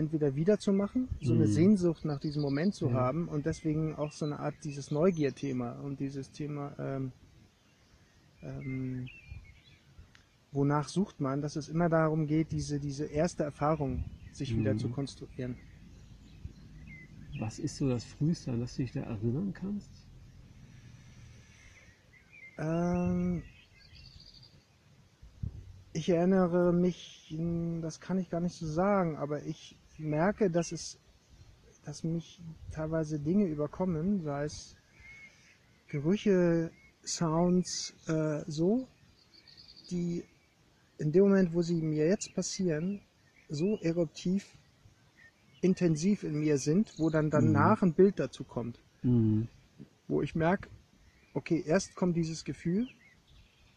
entweder 0.00 0.34
wiederzumachen, 0.34 1.08
so 1.20 1.34
eine 1.34 1.46
Mhm. 1.46 1.46
Sehnsucht 1.46 2.04
nach 2.04 2.18
diesem 2.20 2.42
Moment 2.42 2.74
zu 2.74 2.88
Ja. 2.88 2.94
haben 2.94 3.28
und 3.28 3.46
deswegen 3.46 3.94
auch 3.94 4.12
so 4.12 4.24
eine 4.24 4.40
Art 4.40 4.56
dieses 4.64 4.90
Neugier-Thema 4.90 5.72
und 5.80 6.00
dieses 6.00 6.32
Thema, 6.32 6.74
ähm, 6.78 7.12
ähm, 8.42 9.08
wonach 10.52 10.88
sucht 10.88 11.20
man, 11.20 11.42
dass 11.42 11.56
es 11.56 11.68
immer 11.68 11.88
darum 11.88 12.26
geht, 12.26 12.52
diese, 12.52 12.80
diese 12.80 13.06
erste 13.06 13.44
Erfahrung 13.44 14.04
sich 14.32 14.56
wieder 14.56 14.72
Mhm. 14.72 14.78
zu 14.78 14.88
konstruieren. 14.88 15.56
Was 17.32 17.58
ist 17.58 17.76
so 17.76 17.88
das 17.88 18.04
Früheste, 18.04 18.52
an 18.52 18.60
das 18.60 18.76
du 18.76 18.82
dich 18.82 18.92
da 18.92 19.00
erinnern 19.00 19.52
kannst? 19.52 19.90
Ähm, 22.58 23.42
ich 25.92 26.08
erinnere 26.08 26.72
mich, 26.72 27.26
hm, 27.30 27.80
das 27.82 28.00
kann 28.00 28.18
ich 28.18 28.30
gar 28.30 28.40
nicht 28.40 28.56
so 28.56 28.66
sagen, 28.66 29.16
aber 29.16 29.42
ich 29.44 29.79
merke, 30.00 30.50
dass 30.50 30.72
es, 30.72 30.98
dass 31.84 32.04
mich 32.04 32.40
teilweise 32.72 33.18
Dinge 33.18 33.46
überkommen, 33.46 34.22
sei 34.22 34.44
es 34.44 34.76
Gerüche, 35.88 36.70
Sounds, 37.02 37.94
äh, 38.06 38.44
so, 38.46 38.86
die 39.90 40.22
in 40.98 41.12
dem 41.12 41.24
Moment, 41.24 41.54
wo 41.54 41.62
sie 41.62 41.80
mir 41.80 42.06
jetzt 42.06 42.34
passieren, 42.34 43.00
so 43.48 43.78
eruptiv, 43.78 44.46
intensiv 45.62 46.22
in 46.22 46.40
mir 46.40 46.58
sind, 46.58 46.92
wo 46.98 47.10
dann 47.10 47.30
danach 47.30 47.82
ein 47.82 47.94
Bild 47.94 48.18
dazu 48.18 48.44
kommt 48.44 48.78
Mhm. 49.02 49.48
wo 50.08 50.22
ich 50.22 50.34
merke, 50.34 50.68
okay, 51.34 51.62
erst 51.66 51.94
kommt 51.94 52.16
dieses 52.16 52.44
Gefühl 52.44 52.88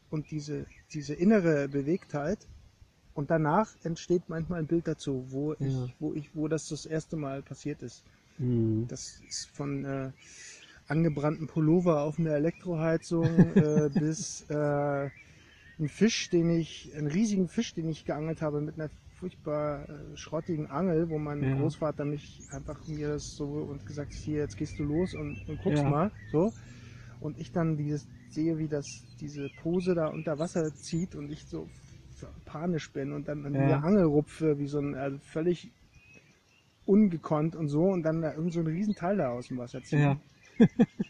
und 0.10 0.32
diese, 0.32 0.66
diese 0.94 1.14
innere 1.14 1.70
Bewegtheit 1.70 2.40
und 3.14 3.30
danach 3.32 3.76
entsteht 3.84 4.24
manchmal 4.28 4.60
ein 4.60 4.68
Bild 4.68 4.88
dazu, 4.88 5.26
wo 5.30 5.54
Ja. 5.60 5.68
ich, 5.68 5.96
wo 6.00 6.14
ich, 6.14 6.36
wo 6.36 6.48
das 6.48 6.68
das 6.68 6.86
erste 6.86 7.16
Mal 7.16 7.42
passiert 7.44 7.82
ist. 7.82 8.04
Mhm. 8.40 8.88
Das 8.88 9.22
ist 9.28 9.50
von 9.54 9.86
äh, 9.86 10.12
angebrannten 10.88 11.48
Pullover 11.48 12.02
auf 12.02 12.20
einer 12.20 12.32
Elektroheizung 12.32 13.54
äh, 13.58 13.90
bis 13.90 14.42
äh, 14.50 15.10
ein 15.80 15.88
Fisch, 15.90 16.30
den 16.30 16.50
ich, 16.50 16.92
einen 16.96 17.08
riesigen 17.08 17.48
Fisch, 17.48 17.74
den 17.74 17.90
ich 17.90 18.06
geangelt 18.06 18.42
habe 18.42 18.62
mit 18.62 18.76
einer 18.76 18.90
furchtbar 19.10 19.88
äh, 19.90 20.18
schrottigen 20.18 20.68
Angel, 20.68 21.10
wo 21.10 21.18
mein 21.18 21.42
Ja. 21.42 21.50
Großvater 21.50 22.06
mich 22.06 22.44
einfach 22.50 22.86
mir 22.88 23.10
das 23.10 23.36
so 23.36 23.46
und 23.46 23.86
gesagt 23.86 24.14
hat, 24.14 24.20
hier, 24.20 24.40
jetzt 24.40 24.58
gehst 24.58 24.78
du 24.80 24.84
los 24.84 25.14
und, 25.14 25.38
und 25.48 25.58
guckst 25.58 25.84
Ja. 25.84 25.90
mal, 25.90 26.12
so. 26.26 26.54
Und 27.20 27.38
ich 27.38 27.52
dann 27.52 27.78
dieses 27.78 28.08
sehe, 28.28 28.58
wie 28.58 28.68
das 28.68 29.06
diese 29.20 29.50
Pose 29.50 29.96
da 29.96 30.08
unter 30.08 30.40
Wasser 30.40 30.76
zieht 30.76 31.16
und 31.16 31.32
ich 31.32 31.46
so 31.46 31.70
panisch 32.46 32.92
bin 32.92 33.12
und 33.12 33.28
dann 33.28 33.46
an 33.46 33.54
Ja. 33.54 33.62
dieser 33.62 33.84
Angel 33.84 34.06
rupfe, 34.06 34.58
wie 34.60 34.68
so 34.68 34.80
ein 34.80 34.96
also 34.96 35.18
völlig 35.20 35.72
ungekonnt 36.86 37.56
und 37.56 37.70
so 37.70 37.84
und 37.84 38.04
dann 38.04 38.22
da 38.22 38.34
irgend 38.34 38.54
so 38.54 38.60
ein 38.60 38.68
Riesenteil 38.68 39.18
da 39.18 39.30
aus 39.30 39.48
dem 39.48 39.58
Wasser 39.58 39.82
ziehen. 39.84 40.00
Ja. 40.02 40.18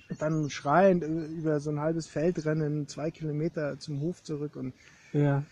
Und 0.09 0.21
dann 0.21 0.49
schreiend 0.49 1.03
äh, 1.03 1.07
über 1.07 1.59
so 1.59 1.71
ein 1.71 1.79
halbes 1.79 2.07
Feld 2.07 2.45
rennen, 2.45 2.87
zwei 2.87 3.09
Kilometer 3.11 3.79
zum 3.79 3.99
Hof 4.01 4.21
zurück 4.23 4.55
und, 4.55 4.73
Ja. 5.11 5.43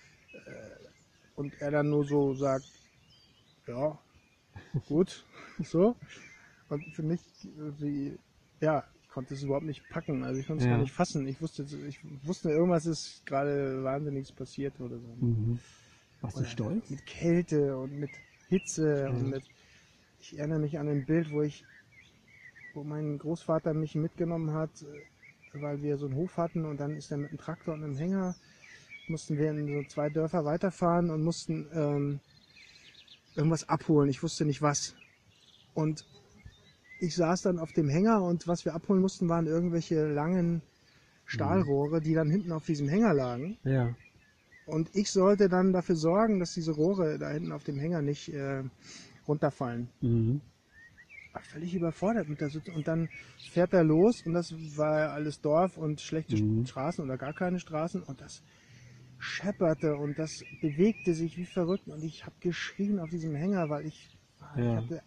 und 1.36 1.54
er 1.62 1.72
dann 1.72 1.90
nur 1.90 2.06
so 2.06 2.34
sagt, 2.36 2.66
ja, 3.68 3.98
gut, 4.88 5.26
so. 5.64 5.96
Und 6.70 6.84
für 6.94 7.04
mich, 7.04 7.20
äh, 7.44 7.82
wie, 7.82 8.18
ja, 8.62 8.84
konnte 9.12 9.34
es 9.34 9.44
überhaupt 9.44 9.66
nicht 9.66 9.88
packen, 9.90 10.24
also 10.24 10.40
ich 10.40 10.48
konnte 10.48 10.64
es 10.64 10.70
Ja. 10.70 10.76
gar 10.76 10.82
nicht 10.82 10.94
fassen. 10.94 11.28
Ich 11.28 11.42
wusste, 11.42 11.64
ich 11.88 12.00
wusste, 12.26 12.50
irgendwas 12.50 12.86
ist 12.86 13.26
gerade 13.26 13.84
wahnsinniges 13.84 14.32
passiert 14.32 14.80
oder 14.80 14.98
so. 14.98 15.08
Mhm. 15.20 15.60
Warst 16.22 16.40
du 16.40 16.46
stolz? 16.46 16.90
Mit 16.90 17.06
Kälte 17.06 17.78
und 17.78 18.00
mit 18.00 18.12
Hitze 18.50 19.10
Mhm. 19.10 19.16
und 19.18 19.30
mit. 19.32 19.44
Ich 20.20 20.38
erinnere 20.38 20.60
mich 20.60 20.78
an 20.80 20.88
ein 20.88 21.06
Bild, 21.06 21.32
wo 21.32 21.42
ich, 21.42 21.66
wo 22.74 22.84
mein 22.84 23.18
Großvater 23.18 23.74
mich 23.74 23.96
mitgenommen 23.96 24.54
hat, 24.54 24.70
äh, 24.82 25.62
weil 25.62 25.82
wir 25.82 25.98
so 25.98 26.06
einen 26.06 26.16
Hof 26.16 26.38
hatten 26.38 26.66
und 26.66 26.78
dann 26.80 26.96
ist 26.96 27.12
er 27.12 27.18
mit 27.18 27.30
einem 27.30 27.40
Traktor 27.40 27.74
und 27.74 27.84
einem 27.84 27.98
Hänger, 27.98 28.36
mussten 29.08 29.38
wir 29.38 29.50
in 29.50 29.68
so 29.68 29.84
zwei 29.90 30.10
Dörfer 30.10 30.46
weiterfahren 30.46 31.10
und 31.10 31.24
mussten 31.24 31.68
ähm, 31.74 32.20
irgendwas 33.36 33.68
abholen. 33.68 34.10
Ich 34.10 34.24
wusste 34.24 34.46
nicht 34.46 34.62
was. 34.62 34.96
Und 35.74 36.06
ich 37.02 37.16
saß 37.16 37.42
dann 37.42 37.60
auf 37.60 37.74
dem 37.74 37.90
Hänger 37.90 38.22
und 38.22 38.48
was 38.48 38.64
wir 38.64 38.76
abholen 38.76 39.02
mussten, 39.02 39.28
waren 39.28 39.48
irgendwelche 39.48 40.08
langen 40.08 40.62
Stahlrohre, 41.26 42.00
die 42.00 42.14
dann 42.14 42.30
hinten 42.30 42.52
auf 42.52 42.66
diesem 42.66 42.88
Hänger 42.88 43.14
lagen. 43.14 43.58
Ja. 43.64 43.96
Und 44.66 44.90
ich 44.94 45.10
sollte 45.10 45.50
dann 45.50 45.74
dafür 45.74 45.96
sorgen, 45.96 46.40
dass 46.40 46.54
diese 46.54 46.72
Rohre 46.72 47.18
da 47.18 47.30
hinten 47.32 47.52
auf 47.52 47.64
dem 47.64 47.80
Hänger 47.80 48.02
nicht 48.02 48.30
äh, 48.34 48.64
runterfallen. 49.28 49.90
Mhm. 50.02 50.42
War 51.34 51.42
völlig 51.42 51.74
überfordert 51.74 52.30
mit 52.30 52.40
der 52.40 52.50
Situation. 52.50 52.78
Und 52.78 52.88
dann 52.88 53.10
fährt 53.50 53.74
er 53.74 53.84
los 53.84 54.22
und 54.26 54.34
das 54.34 54.54
war 54.78 55.12
alles 55.12 55.42
Dorf 55.42 55.78
und 55.78 56.02
schlechte 56.02 56.38
Mhm. 56.38 56.66
Straßen 56.66 57.04
oder 57.04 57.18
gar 57.18 57.34
keine 57.34 57.60
Straßen 57.60 58.04
und 58.04 58.22
das 58.22 58.44
schepperte 59.18 59.96
und 59.96 60.20
das 60.20 60.44
bewegte 60.62 61.14
sich 61.14 61.38
wie 61.38 61.46
verrückt 61.46 61.88
und 61.88 62.04
ich 62.04 62.26
habe 62.26 62.36
geschrien 62.40 63.00
auf 63.00 63.10
diesem 63.10 63.36
Hänger, 63.36 63.70
weil 63.70 63.86
ich, 63.86 64.10
ich 64.56 64.62
Ja. 64.64 64.76
hatte 64.76 65.02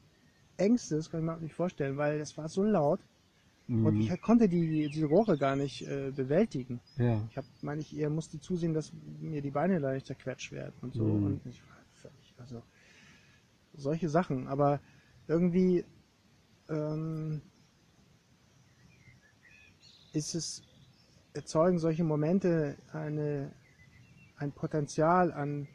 Ängste, 0.57 0.97
das 0.97 1.11
kann 1.11 1.21
ich 1.21 1.27
mir 1.27 1.35
auch 1.35 1.41
nicht 1.41 1.55
vorstellen, 1.55 1.97
weil 1.97 2.21
es 2.21 2.37
war 2.37 2.49
so 2.49 2.63
laut 2.63 3.01
und 3.67 3.95
Mhm. 3.95 4.01
ich 4.03 4.21
konnte 4.21 4.47
die, 4.49 4.89
diese 4.91 5.07
Rohre 5.07 5.39
gar 5.39 5.57
nicht 5.57 5.87
äh, 5.89 6.11
bewältigen. 6.11 6.81
Ja. 6.97 7.27
Ich 7.31 7.37
habe, 7.39 7.47
meine 7.63 7.81
ich, 7.81 7.97
eher 7.97 8.11
musste 8.11 8.39
zusehen, 8.39 8.75
dass 8.75 8.93
mir 9.21 9.41
die 9.41 9.51
Beine 9.51 9.79
leicht 9.79 10.07
zerquetscht 10.07 10.53
werden 10.53 10.75
und 10.83 10.93
so. 10.95 11.05
Mhm. 11.05 11.25
Und 11.25 11.47
ich 11.47 11.63
war 11.63 11.79
völlig, 11.95 12.35
also 12.37 12.63
solche 13.73 14.11
Sachen. 14.11 14.49
Aber 14.49 14.81
irgendwie 15.29 15.85
ähm, 16.69 17.41
ist 20.13 20.35
es, 20.35 20.63
erzeugen 21.33 21.79
solche 21.79 22.05
Momente 22.05 22.77
eine, 22.93 23.51
ein 24.37 24.53
Potenzial 24.53 25.33
an 25.33 25.67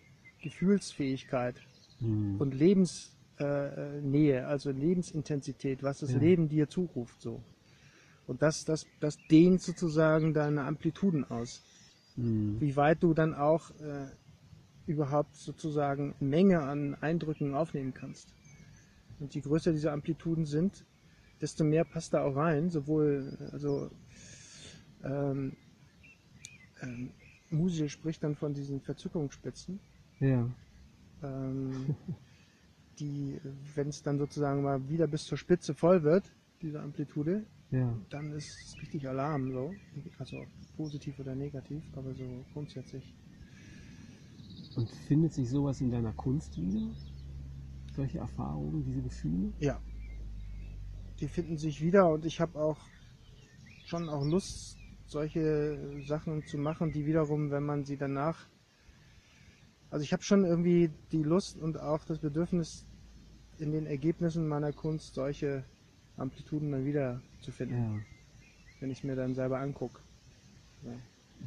Gefühlsfähigkeit 0.41 1.55
Mhm. 2.01 2.39
und 2.39 2.53
Lebensnähe, 2.53 3.18
äh, 3.39 4.01
Nähe, 4.01 4.47
also 4.47 4.71
Lebensintensität, 4.71 5.83
was 5.83 5.99
das 5.99 6.11
Ja. 6.11 6.19
Leben 6.19 6.49
dir 6.49 6.69
zuruft, 6.69 7.21
so. 7.21 7.41
Und 8.27 8.41
das, 8.41 8.65
das, 8.65 8.85
das 8.99 9.17
dehnt 9.31 9.61
sozusagen 9.61 10.33
deine 10.33 10.63
Amplituden 10.63 11.23
aus. 11.25 11.63
Mhm. 12.15 12.61
Wie 12.61 12.75
weit 12.75 13.01
du 13.01 13.13
dann 13.13 13.33
auch 13.33 13.71
äh, 13.79 14.07
überhaupt 14.85 15.35
sozusagen 15.35 16.15
Menge 16.19 16.61
an 16.61 16.95
Eindrücken 16.95 17.53
aufnehmen 17.53 17.93
kannst. 17.93 18.33
Und 19.19 19.35
je 19.35 19.41
größer 19.41 19.71
diese 19.71 19.91
Amplituden 19.91 20.45
sind, 20.45 20.85
desto 21.41 21.63
mehr 21.63 21.85
passt 21.85 22.13
da 22.13 22.23
auch 22.23 22.35
rein, 22.35 22.69
sowohl, 22.69 23.37
also, 23.51 23.89
ähm, 25.03 25.55
ähm, 26.81 27.11
Musil 27.51 27.89
spricht 27.89 28.23
dann 28.23 28.35
von 28.35 28.53
diesen 28.53 28.81
Verzückungsspitzen. 28.81 29.79
Ja. 30.19 30.49
Ähm, 31.23 31.95
die, 32.99 33.39
wenn 33.75 33.89
es 33.89 34.01
dann 34.01 34.17
sozusagen 34.17 34.63
mal 34.63 34.87
wieder 34.89 35.07
bis 35.07 35.25
zur 35.25 35.37
Spitze 35.37 35.73
voll 35.73 36.03
wird, 36.03 36.31
diese 36.61 36.81
Amplitude, 36.81 37.45
Ja. 37.71 37.97
dann 38.09 38.31
ist 38.33 38.49
es 38.49 38.81
richtig 38.81 39.07
Alarm 39.07 39.51
so. 39.51 39.75
Also 40.17 40.45
positiv 40.75 41.19
oder 41.19 41.35
negativ, 41.35 41.83
aber 41.95 42.13
so 42.13 42.45
grundsätzlich. 42.53 43.13
Und 44.75 44.89
findet 44.89 45.33
sich 45.33 45.49
sowas 45.49 45.81
in 45.81 45.91
deiner 45.91 46.13
Kunst 46.13 46.57
wieder? 46.57 46.87
Solche 47.95 48.19
Erfahrungen, 48.19 48.83
diese 48.85 49.01
Gefühle? 49.01 49.51
Ja. 49.59 49.79
Die 51.19 51.27
finden 51.27 51.57
sich 51.57 51.81
wieder 51.81 52.09
und 52.09 52.25
ich 52.25 52.39
habe 52.39 52.57
auch 52.59 52.77
schon 53.85 54.07
auch 54.07 54.23
Lust, 54.23 54.77
solche 55.07 56.01
Sachen 56.05 56.45
zu 56.45 56.57
machen, 56.57 56.91
die 56.93 57.05
wiederum, 57.05 57.51
wenn 57.51 57.65
man 57.65 57.83
sie 57.83 57.97
danach. 57.97 58.47
Also 59.89 60.03
ich 60.03 60.13
habe 60.13 60.23
schon 60.23 60.45
irgendwie 60.45 60.91
die 61.11 61.23
Lust 61.23 61.57
und 61.57 61.79
auch 61.79 62.05
das 62.05 62.19
Bedürfnis, 62.19 62.85
in 63.59 63.71
den 63.71 63.85
Ergebnissen 63.85 64.47
meiner 64.47 64.71
Kunst 64.73 65.13
solche 65.13 65.63
Amplituden 66.17 66.71
dann 66.71 66.85
wieder 66.85 67.21
zu 67.41 67.51
finden, 67.51 67.75
Ja. 67.75 67.99
wenn 68.79 68.89
ich 68.91 69.03
mir 69.03 69.15
dann 69.15 69.35
selber 69.35 69.59
angucke. 69.59 69.99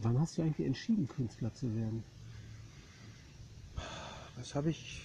Wann 0.01 0.19
hast 0.19 0.37
du 0.39 0.43
eigentlich 0.43 0.67
entschieden, 0.67 1.09
Künstler 1.09 1.53
zu 1.55 1.75
werden? 1.75 2.03
Was 4.37 4.55
habe 4.55 4.71
ich? 4.71 5.03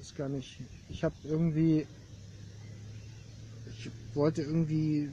Ist 0.00 0.14
gar 0.16 0.28
nicht. 0.28 0.60
Ich 0.88 1.04
habe 1.04 1.14
irgendwie. 1.24 1.86
Ich 3.68 3.90
wollte 4.14 4.42
irgendwie 4.42 5.10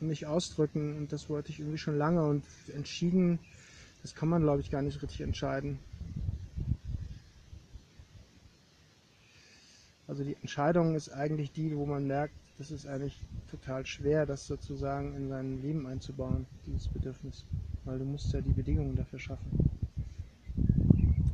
mich 0.00 0.26
ausdrücken 0.26 0.96
und 0.96 1.12
das 1.12 1.28
wollte 1.28 1.50
ich 1.50 1.60
irgendwie 1.60 1.78
schon 1.78 1.98
lange 1.98 2.24
und 2.24 2.44
entschieden. 2.74 3.38
Das 4.02 4.14
kann 4.14 4.28
man, 4.28 4.42
glaube 4.42 4.60
ich, 4.60 4.70
gar 4.70 4.82
nicht 4.82 5.02
richtig 5.02 5.20
entscheiden. 5.22 5.78
Also 10.16 10.24
die 10.24 10.36
Entscheidung 10.40 10.94
ist 10.94 11.10
eigentlich 11.10 11.52
die, 11.52 11.76
wo 11.76 11.84
man 11.84 12.06
merkt, 12.06 12.32
das 12.56 12.70
ist 12.70 12.86
eigentlich 12.86 13.22
total 13.50 13.84
schwer, 13.84 14.24
das 14.24 14.46
sozusagen 14.46 15.14
in 15.14 15.28
sein 15.28 15.60
Leben 15.60 15.86
einzubauen, 15.86 16.46
dieses 16.66 16.88
Bedürfnis. 16.88 17.44
Weil 17.84 17.98
du 17.98 18.06
musst 18.06 18.32
ja 18.32 18.40
die 18.40 18.54
Bedingungen 18.54 18.96
dafür 18.96 19.18
schaffen. 19.18 19.68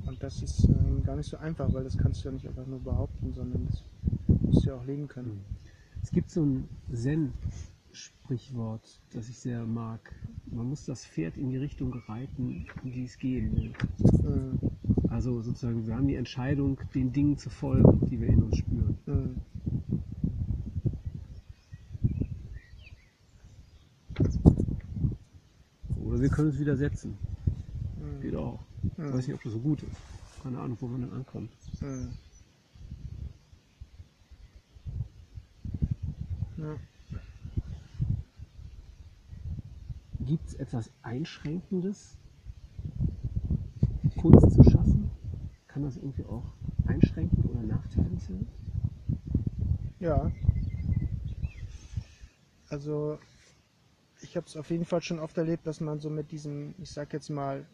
Und 0.05 0.21
das 0.21 0.43
ist 0.43 0.65
ähm, 0.65 1.05
gar 1.05 1.15
nicht 1.15 1.31
so 1.31 1.37
einfach, 1.37 1.73
weil 1.73 1.85
das 1.85 1.97
kannst 1.97 2.25
du 2.25 2.31
ja 2.31 2.33
nicht 2.33 2.49
einfach 2.49 2.67
nur 2.67 2.81
behaupten, 2.81 3.33
sondern 3.33 3.69
das 3.69 3.85
musst 4.27 4.67
du 4.67 4.71
ja 4.71 4.75
auch 4.75 4.85
leben 4.85 5.07
können. 5.07 5.45
Es 6.03 6.11
gibt 6.11 6.33
so 6.33 6.45
ein 6.45 6.69
Zen-Sprichwort, 6.93 9.01
das 9.13 9.29
ich 9.29 9.39
sehr 9.39 9.65
mag. 9.65 10.13
Man 10.47 10.69
muss 10.69 10.87
das 10.87 11.07
Pferd 11.07 11.37
in 11.37 11.51
die 11.51 11.59
Richtung 11.59 11.95
reiten, 12.09 12.67
in 12.83 12.91
die 12.91 13.05
es 13.05 13.17
gehen 13.17 13.57
will. 13.57 13.73
Mhm. 14.25 14.59
Also 15.13 15.43
sozusagen, 15.43 15.87
wir 15.87 15.95
haben 15.95 16.09
die 16.09 16.17
Entscheidung, 16.17 16.79
den 16.95 17.13
Dingen 17.13 17.37
zu 17.37 17.51
folgen, 17.51 18.09
die 18.09 18.19
wir 18.19 18.29
in 18.29 18.43
uns 18.45 18.57
spüren. 18.57 18.97
Mhm. 19.05 19.37
Oder 26.07 26.21
wir 26.21 26.29
können 26.31 26.49
es 26.49 26.59
widersetzen. 26.59 27.19
Mhm. 28.01 28.23
Geht 28.23 28.35
auch. 28.37 28.59
Ich 28.97 28.99
weiß 28.99 29.27
nicht, 29.27 29.35
ob 29.35 29.43
das 29.43 29.53
so 29.53 29.61
gut 29.61 29.83
ist. 29.83 30.01
Keine 30.43 30.59
Ahnung, 30.59 30.79
wo 30.81 30.89
man 30.89 31.03
dann 31.03 31.13
ankommt. 31.13 31.51
Mhm. 31.83 32.09
Ja. 36.57 36.75
Gibt 40.21 40.49
es 40.49 40.55
etwas 40.55 40.91
Einschränkendes, 41.03 42.17
Kunst 44.17 44.53
zu 44.53 44.63
schaffen? 44.65 45.02
Kann 45.83 45.89
das 45.91 45.97
irgendwie 45.97 46.25
auch 46.27 46.45
einschränkend 46.87 47.49
oder 47.49 47.61
nachteilig 47.61 48.23
sein? 48.23 48.47
Ja. 49.99 50.31
Also 52.71 53.19
ich 54.21 54.37
habe 54.37 54.47
es 54.47 54.57
auf 54.57 54.71
jeden 54.71 54.85
Fall 54.85 55.03
schon 55.03 55.19
oft 55.19 55.37
erlebt, 55.39 55.67
dass 55.67 55.81
man 55.81 55.99
so 55.99 56.09
mit 56.09 56.31
diesem, 56.31 56.73
ich 56.81 56.91
sag 56.91 57.13
jetzt 57.13 57.31
mal, 57.31 57.67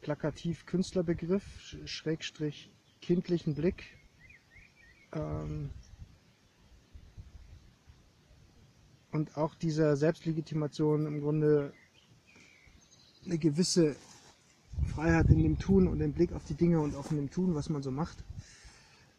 plakativ 0.00 0.66
Künstlerbegriff, 0.66 1.44
Sch- 1.60 1.86
Schrägstrich 1.86 2.72
kindlichen 3.00 3.54
Blick, 3.54 3.84
ähm, 5.12 5.70
und 9.12 9.36
auch 9.36 9.54
dieser 9.54 9.96
Selbstlegitimation 9.96 11.06
im 11.06 11.20
Grunde 11.20 11.72
eine 13.24 13.38
gewisse 13.38 13.96
Freiheit 14.82 15.28
in 15.30 15.42
dem 15.42 15.58
Tun 15.58 15.88
und 15.88 16.00
im 16.00 16.12
Blick 16.12 16.32
auf 16.32 16.44
die 16.44 16.54
Dinge 16.54 16.80
und 16.80 16.94
auch 16.94 17.10
in 17.10 17.16
dem 17.16 17.30
Tun, 17.30 17.54
was 17.54 17.68
man 17.68 17.82
so 17.82 17.90
macht, 17.90 18.24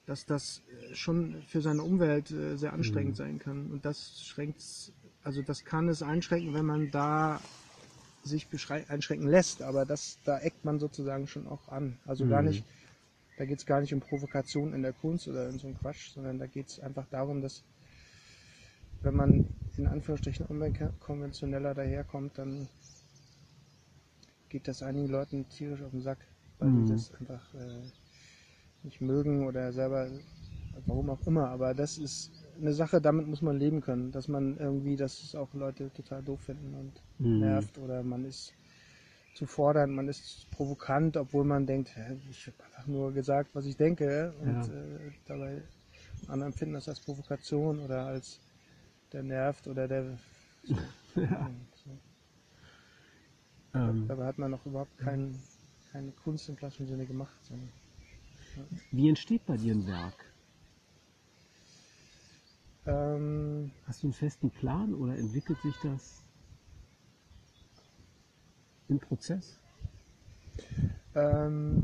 dass 0.06 0.26
das 0.26 0.62
äh, 0.92 0.96
schon 0.96 1.42
für 1.48 1.62
seine 1.62 1.84
Umwelt 1.84 2.32
äh, 2.32 2.58
sehr 2.58 2.74
anstrengend 2.74 3.16
sein 3.16 3.40
kann. 3.40 3.72
Und 3.72 3.86
das 3.86 4.22
schränkt, 4.24 4.92
also 5.24 5.42
das 5.42 5.64
kann 5.66 5.90
es 5.90 6.02
einschränken, 6.02 6.54
wenn 6.54 6.66
man 6.66 6.92
da 6.92 7.40
sich 8.24 8.48
einschränken 8.90 9.28
lässt, 9.30 9.62
aber 9.62 9.86
das, 9.86 10.18
da 10.26 10.40
eckt 10.40 10.66
man 10.66 10.80
sozusagen 10.80 11.28
schon 11.28 11.48
auch 11.48 11.68
an. 11.70 11.98
Also 12.06 12.26
gar 12.26 12.42
Mhm. 12.42 12.48
nicht, 12.48 12.66
da 13.38 13.46
geht 13.46 13.60
es 13.60 13.66
gar 13.66 13.82
nicht 13.82 13.94
um 13.94 14.00
Provokation 14.00 14.74
in 14.74 14.82
der 14.82 14.94
Kunst 14.94 15.28
oder 15.28 15.48
in 15.50 15.60
so 15.60 15.68
einem 15.68 15.78
Quatsch, 15.78 16.12
sondern 16.14 16.40
da 16.40 16.48
geht 16.48 16.68
es 16.70 16.80
einfach 16.80 17.06
darum, 17.12 17.42
dass 17.42 17.64
wenn 19.04 19.16
man 19.16 19.46
in 19.78 19.88
Anführungsstrichen 19.88 20.46
unkonventioneller 20.48 21.74
daherkommt, 21.76 22.38
dann 22.38 22.68
geht 24.50 24.68
das 24.68 24.84
einigen 24.84 25.08
Leuten 25.10 25.48
tierisch 25.50 25.82
auf 25.82 25.92
den 25.92 26.02
Sack, 26.02 26.20
weil 26.60 26.72
Mhm. 26.72 26.86
die 26.86 26.86
das 26.86 27.12
einfach 27.20 27.54
äh, 27.54 27.82
nicht 28.84 29.02
mögen 29.02 29.48
oder 29.48 29.72
selber, 29.74 30.10
warum 30.86 31.10
auch 31.10 31.26
immer. 31.26 31.50
Aber 31.50 31.74
das 31.74 31.98
ist 31.98 32.32
eine 32.60 32.74
Sache, 32.74 33.02
damit 33.02 33.28
muss 33.28 33.42
man 33.42 33.58
leben 33.58 33.82
können, 33.82 34.12
dass 34.12 34.28
man 34.28 34.58
irgendwie, 34.58 34.96
dass 34.96 35.24
es 35.24 35.36
auch 35.36 35.54
Leute 35.54 35.92
total 35.94 36.24
doof 36.24 36.42
finden 36.42 36.74
und 36.76 37.02
Mhm. 37.20 37.36
nervt 37.40 37.78
oder 37.78 38.04
man 38.04 38.26
ist 38.26 38.54
zu 39.34 39.46
fordernd, 39.46 39.94
man 39.94 40.08
ist 40.08 40.48
provokant, 40.52 41.18
obwohl 41.18 41.44
man 41.44 41.66
denkt, 41.66 41.92
ich 42.30 42.48
habe 42.48 42.64
einfach 42.64 42.88
nur 42.88 43.12
gesagt, 43.12 43.50
was 43.54 43.66
ich 43.66 43.76
denke 43.76 44.34
und 44.40 44.70
Ja. 44.70 44.70
äh, 44.70 45.12
dabei 45.26 45.62
andere 46.28 46.48
empfinden 46.48 46.74
das 46.76 46.88
als 46.88 47.02
Provokation 47.02 47.80
oder 47.80 48.06
als 48.06 48.40
der 49.12 49.24
nervt 49.24 49.68
oder 49.68 49.88
der 49.88 50.18
Ja. 51.16 51.50
Ähm, 53.76 54.08
Dabei 54.08 54.26
hat 54.26 54.38
man 54.38 54.52
noch 54.52 54.66
überhaupt 54.66 54.98
kein, 54.98 55.38
keine 55.92 56.12
Kunst 56.24 56.48
im 56.50 56.56
klassischen 56.56 56.88
Sinne 56.88 57.06
gemacht. 57.06 57.36
Sondern, 57.44 57.70
wie 58.92 59.10
entsteht 59.10 59.46
bei 59.46 59.58
dir 59.58 59.74
ein 59.74 59.86
Werk? 59.86 60.14
ähm, 62.86 63.72
Hast 63.88 64.04
du 64.04 64.08
einen 64.08 64.14
festen 64.14 64.50
Plan 64.50 64.94
oder 64.94 65.18
entwickelt 65.18 65.58
sich 65.62 65.76
das 65.84 66.22
im 68.88 69.00
Prozess? 69.00 69.58
ähm, 71.16 71.84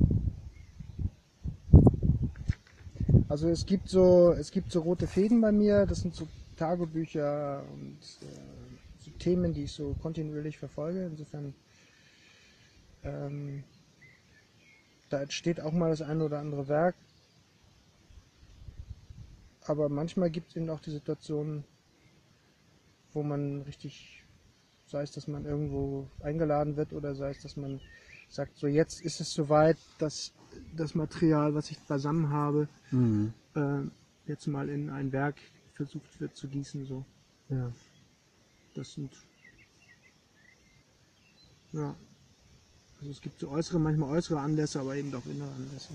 also 3.28 3.50
es 3.50 3.66
gibt 3.66 3.90
so, 3.90 4.32
es 4.34 4.52
gibt 4.52 4.72
so 4.72 4.82
rote 4.82 5.08
Fäden 5.08 5.42
bei 5.42 5.52
mir. 5.52 5.86
Das 5.86 6.02
sind 6.02 6.16
so 6.16 6.28
Tagebücher 6.58 7.64
und 7.74 7.98
äh, 8.22 9.04
so 9.04 9.12
Themen, 9.20 9.54
die 9.54 9.64
ich 9.64 9.72
so 9.72 9.96
kontinuierlich 10.02 10.58
verfolge. 10.58 11.06
Insofern 11.06 11.54
ähm, 13.04 13.64
da 15.10 15.22
entsteht 15.22 15.60
auch 15.60 15.74
mal 15.74 15.90
das 15.90 16.02
eine 16.02 16.24
oder 16.24 16.40
andere 16.40 16.68
Werk. 16.68 16.96
Aber 19.66 19.90
manchmal 19.90 20.30
gibt 20.30 20.50
es 20.50 20.56
eben 20.56 20.70
auch 20.70 20.80
die 20.80 20.92
Situation, 20.92 21.64
wo 23.14 23.22
man 23.24 23.62
richtig, 23.64 24.24
sei 24.88 25.04
es, 25.04 25.12
dass 25.12 25.28
man 25.28 25.46
irgendwo 25.46 26.08
eingeladen 26.22 26.78
wird 26.78 26.94
oder 26.94 27.14
sei 27.14 27.30
es, 27.30 27.42
dass 27.42 27.58
man 27.58 27.80
sagt, 28.30 28.58
so 28.58 28.68
jetzt 28.68 29.02
ist 29.02 29.20
es 29.20 29.34
soweit, 29.34 29.78
dass 30.00 30.34
das 30.76 30.96
Material, 30.96 31.54
was 31.54 31.70
ich 31.72 31.80
beisammen 31.80 32.30
habe, 32.30 32.68
Mhm. 32.92 33.34
äh, 33.56 33.82
jetzt 34.26 34.48
mal 34.48 34.70
in 34.70 34.90
ein 34.90 35.12
Werk 35.12 35.36
versucht 35.74 36.20
wird 36.20 36.36
zu 36.36 36.48
gießen. 36.48 36.86
So. 36.86 37.06
Ja. 37.50 37.72
Das 38.74 38.94
sind 38.94 39.12
ja. 41.74 41.96
Also 43.02 43.12
es 43.12 43.22
gibt 43.22 43.40
so 43.40 43.50
äußere, 43.50 43.80
manchmal 43.80 44.12
äußere 44.12 44.40
Anlässe, 44.40 44.80
aber 44.80 44.96
eben 44.96 45.14
auch 45.16 45.26
innere 45.26 45.50
Anlässe. 45.50 45.90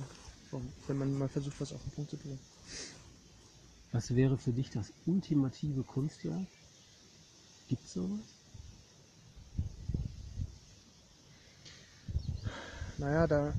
Wenn 0.88 0.98
man 0.98 1.16
mal 1.16 1.28
versucht, 1.28 1.60
was 1.60 1.72
auf 1.72 1.82
den 1.82 1.92
Punkt 1.92 2.10
zu 2.10 2.16
bringen. 2.16 2.40
Was 3.92 4.14
wäre 4.16 4.36
für 4.36 4.52
dich 4.52 4.70
das 4.70 4.92
ultimative 5.06 5.84
Kunstwerk? 5.84 6.46
Gibt 7.68 7.84
es 7.84 7.92
sowas? 7.92 8.18
Naja, 12.98 13.26
da, 13.26 13.54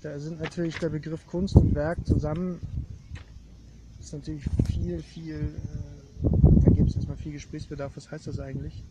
da 0.00 0.18
sind 0.18 0.40
natürlich 0.40 0.78
der 0.78 0.88
Begriff 0.88 1.26
Kunst 1.26 1.56
und 1.56 1.74
Werk 1.74 1.98
zusammen. 2.06 2.60
ist 4.00 4.12
natürlich 4.14 4.44
viel, 4.66 5.02
viel, 5.02 5.34
äh, 5.34 6.28
da 6.64 6.70
gibt 6.70 6.88
es 6.88 6.96
erstmal 6.96 7.16
viel 7.18 7.32
Gesprächsbedarf. 7.32 7.94
Was 7.96 8.10
heißt 8.10 8.26
das 8.26 8.38
eigentlich? 8.38 8.84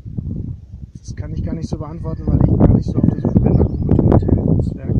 das 0.98 1.16
kann 1.16 1.32
ich 1.32 1.42
gar 1.42 1.54
nicht 1.54 1.68
so 1.68 1.78
beantworten, 1.78 2.26
weil 2.26 2.38
ich 2.42 2.58
gar 2.58 2.74
nicht 2.74 2.84
so 2.84 2.98
auf 2.98 3.08
der 3.08 3.20
Suche 3.20 3.40
bin 3.40 3.52
nach 3.54 3.64
einem 3.64 3.82
ultimativen 3.82 4.46
Kunstwerk. 4.46 4.96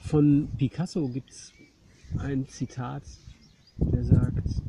Von 0.00 0.48
Picasso 0.56 1.08
gibt 1.08 1.30
es 1.30 1.52
ein 2.18 2.46
Zitat, 2.48 3.04
der 3.78 4.02
sagt, 4.04 4.62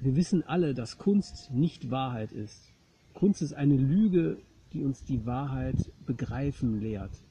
wir 0.00 0.16
wissen 0.16 0.42
alle, 0.42 0.74
dass 0.74 0.98
Kunst 0.98 1.52
nicht 1.52 1.92
Wahrheit 1.92 2.32
ist. 2.32 2.72
Kunst 3.14 3.40
ist 3.40 3.54
eine 3.54 3.76
Lüge, 3.76 4.38
die 4.72 4.82
uns 4.82 5.04
die 5.04 5.26
Wahrheit 5.26 5.92
begreifen 6.06 6.80
lehrt. 6.80 7.22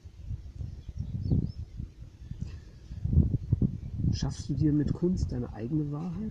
Schaffst 4.22 4.48
du 4.48 4.54
dir 4.54 4.72
mit 4.72 4.92
Kunst 4.92 5.32
deine 5.32 5.52
eigene 5.52 5.90
Wahrheit? 5.90 6.30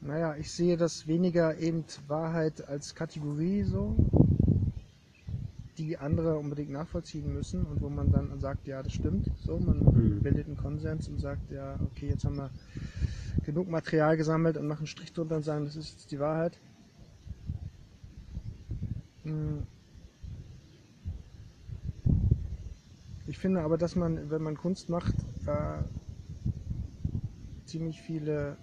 Naja, 0.00 0.34
ich 0.36 0.50
sehe 0.50 0.78
das 0.78 1.06
weniger 1.06 1.58
eben 1.58 1.84
Wahrheit 2.06 2.66
als 2.66 2.94
Kategorie 2.94 3.62
so, 3.62 3.94
die 5.76 5.98
andere 5.98 6.38
unbedingt 6.38 6.70
nachvollziehen 6.70 7.30
müssen 7.30 7.66
und 7.66 7.82
wo 7.82 7.90
man 7.90 8.10
dann 8.10 8.40
sagt, 8.40 8.66
ja, 8.66 8.82
das 8.82 8.94
stimmt. 8.94 9.30
So, 9.44 9.58
man 9.58 9.80
Mhm. 9.80 10.22
bildet 10.22 10.46
einen 10.46 10.56
Konsens 10.56 11.08
und 11.10 11.18
sagt, 11.18 11.52
ja, 11.52 11.78
okay, 11.92 12.08
jetzt 12.08 12.24
haben 12.24 12.36
wir 12.36 12.50
genug 13.44 13.68
Material 13.68 14.16
gesammelt 14.16 14.56
und 14.56 14.66
machen 14.66 14.78
einen 14.78 14.86
Strich 14.86 15.12
drunter 15.12 15.36
und 15.36 15.42
sagen, 15.42 15.66
das 15.66 15.76
ist 15.76 15.90
jetzt 15.90 16.10
die 16.10 16.20
Wahrheit. 16.20 16.58
Hm. 19.24 19.66
Ich 23.28 23.36
finde 23.36 23.60
aber, 23.60 23.76
dass 23.76 23.94
man, 23.94 24.30
wenn 24.30 24.42
man 24.42 24.56
Kunst 24.56 24.88
macht, 24.88 25.14
äh, 25.46 25.82
ziemlich 27.66 28.00
viele 28.00 28.56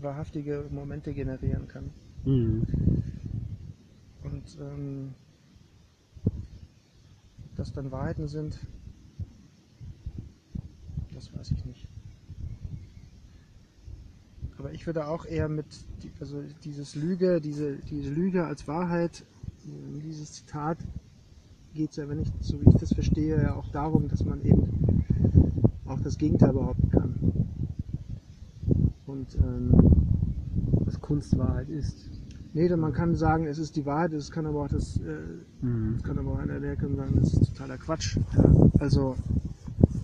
wahrhaftige 0.00 0.66
Momente 0.68 1.14
generieren 1.14 1.68
kann. 1.68 1.90
Mhm. 2.24 2.66
Und 4.24 4.58
ähm, 4.60 5.14
ob 6.24 7.54
das 7.54 7.72
dann 7.72 7.92
Wahrheiten 7.92 8.26
sind, 8.26 8.58
das 11.14 11.32
weiß 11.32 11.52
ich 11.52 11.64
nicht. 11.64 11.86
Aber 14.58 14.72
ich 14.72 14.86
würde 14.86 15.06
auch 15.06 15.24
eher 15.24 15.48
mit, 15.48 15.66
also 16.18 16.42
dieses 16.64 16.96
Lüge, 16.96 17.40
diese, 17.40 17.76
diese 17.76 18.10
Lüge 18.10 18.44
als 18.44 18.66
Wahrheit, 18.66 19.24
dieses 20.02 20.32
Zitat 20.32 20.78
geht 21.74 21.90
es 21.90 21.96
ja, 21.96 22.08
wenn 22.08 22.20
ich, 22.20 22.28
so 22.40 22.60
wie 22.60 22.68
ich 22.68 22.76
das 22.76 22.92
verstehe, 22.92 23.42
ja 23.42 23.54
auch 23.54 23.68
darum, 23.72 24.08
dass 24.08 24.24
man 24.24 24.42
eben 24.44 25.04
auch 25.86 26.00
das 26.00 26.18
Gegenteil 26.18 26.52
behaupten 26.52 26.90
kann. 26.90 27.14
Und 29.06 29.34
ähm, 29.36 29.72
Was 30.84 31.00
Kunst 31.00 31.36
Wahrheit 31.36 31.68
ist. 31.68 32.08
nee, 32.52 32.68
dann 32.68 32.80
man 32.80 32.92
kann 32.92 33.14
sagen, 33.14 33.46
es 33.46 33.58
ist 33.58 33.76
die 33.76 33.86
Wahrheit, 33.86 34.12
es 34.12 34.30
kann 34.30 34.46
aber 34.46 34.64
auch 34.64 34.68
das 34.68 34.98
äh, 34.98 35.18
Mhm. 35.62 36.02
Kann 36.02 36.18
aber 36.18 36.32
auch 36.32 36.38
einer 36.38 36.60
der 36.60 36.76
kann 36.76 36.96
sagen, 36.96 37.20
das 37.20 37.34
ist 37.34 37.50
totaler 37.52 37.76
Quatsch. 37.76 38.16
Ja? 38.34 38.70
Also 38.78 39.16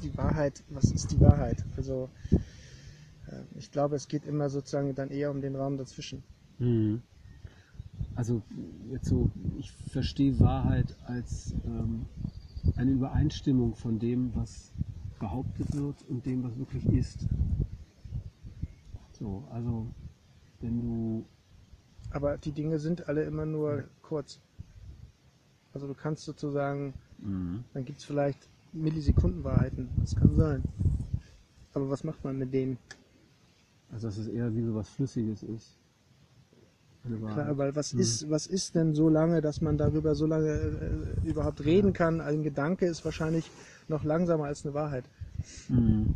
die 0.02 0.16
Wahrheit, 0.16 0.62
was 0.68 0.90
ist 0.90 1.12
die 1.12 1.20
Wahrheit? 1.20 1.64
Also 1.76 2.10
äh, 2.32 3.58
ich 3.58 3.70
glaube, 3.70 3.96
es 3.96 4.08
geht 4.08 4.26
immer 4.26 4.50
sozusagen 4.50 4.94
dann 4.94 5.10
eher 5.10 5.30
um 5.30 5.40
den 5.40 5.56
Raum 5.56 5.78
dazwischen. 5.78 6.22
Mhm. 6.58 7.02
Also 8.16 8.42
jetzt 8.90 9.08
so, 9.08 9.30
ich 9.58 9.70
verstehe 9.72 10.40
Wahrheit 10.40 10.94
als 11.06 11.54
ähm, 11.66 12.04
eine 12.76 12.90
Übereinstimmung 12.92 13.74
von 13.74 13.98
dem, 13.98 14.34
was 14.34 14.72
behauptet 15.20 15.72
wird 15.74 15.96
und 16.08 16.24
dem, 16.26 16.42
was 16.42 16.58
wirklich 16.58 16.84
ist. 16.86 17.26
So, 19.18 19.44
also 19.50 19.86
wenn 20.60 20.80
du 20.80 21.24
Aber 22.10 22.36
die 22.38 22.52
Dinge 22.52 22.78
sind 22.78 23.08
alle 23.08 23.24
immer 23.24 23.46
nur 23.46 23.84
kurz. 24.02 24.40
Also 25.74 25.86
du 25.86 25.94
kannst 25.94 26.24
sozusagen, 26.24 26.94
dann 27.74 27.84
gibt 27.84 27.98
es 27.98 28.04
vielleicht 28.04 28.48
Millisekundenwahrheiten. 28.72 29.88
Das 30.00 30.16
kann 30.16 30.34
sein. 30.36 30.64
Aber 31.74 31.90
was 31.90 32.04
macht 32.04 32.24
man 32.24 32.38
mit 32.38 32.52
denen? 32.52 32.78
also 33.92 34.08
dass 34.08 34.18
es 34.18 34.28
eher 34.28 34.54
wie 34.54 34.62
so 34.62 34.74
was 34.74 34.88
Flüssiges 34.88 35.42
ist. 35.42 35.78
Klar, 37.32 37.58
weil 37.58 37.76
was 37.76 37.92
Mhm. 37.92 38.00
ist, 38.00 38.30
was 38.30 38.46
ist 38.46 38.74
denn 38.74 38.94
so 38.94 39.08
lange, 39.08 39.40
dass 39.40 39.60
man 39.60 39.78
darüber 39.78 40.14
so 40.14 40.26
lange 40.26 40.48
äh, 41.22 41.28
überhaupt 41.28 41.64
reden 41.64 41.92
kann? 41.92 42.20
Ein 42.20 42.42
Gedanke 42.42 42.86
ist 42.86 43.04
wahrscheinlich 43.04 43.50
noch 43.88 44.04
langsamer 44.04 44.44
als 44.44 44.64
eine 44.64 44.74
Wahrheit. 44.74 45.04
Mhm. 45.68 46.14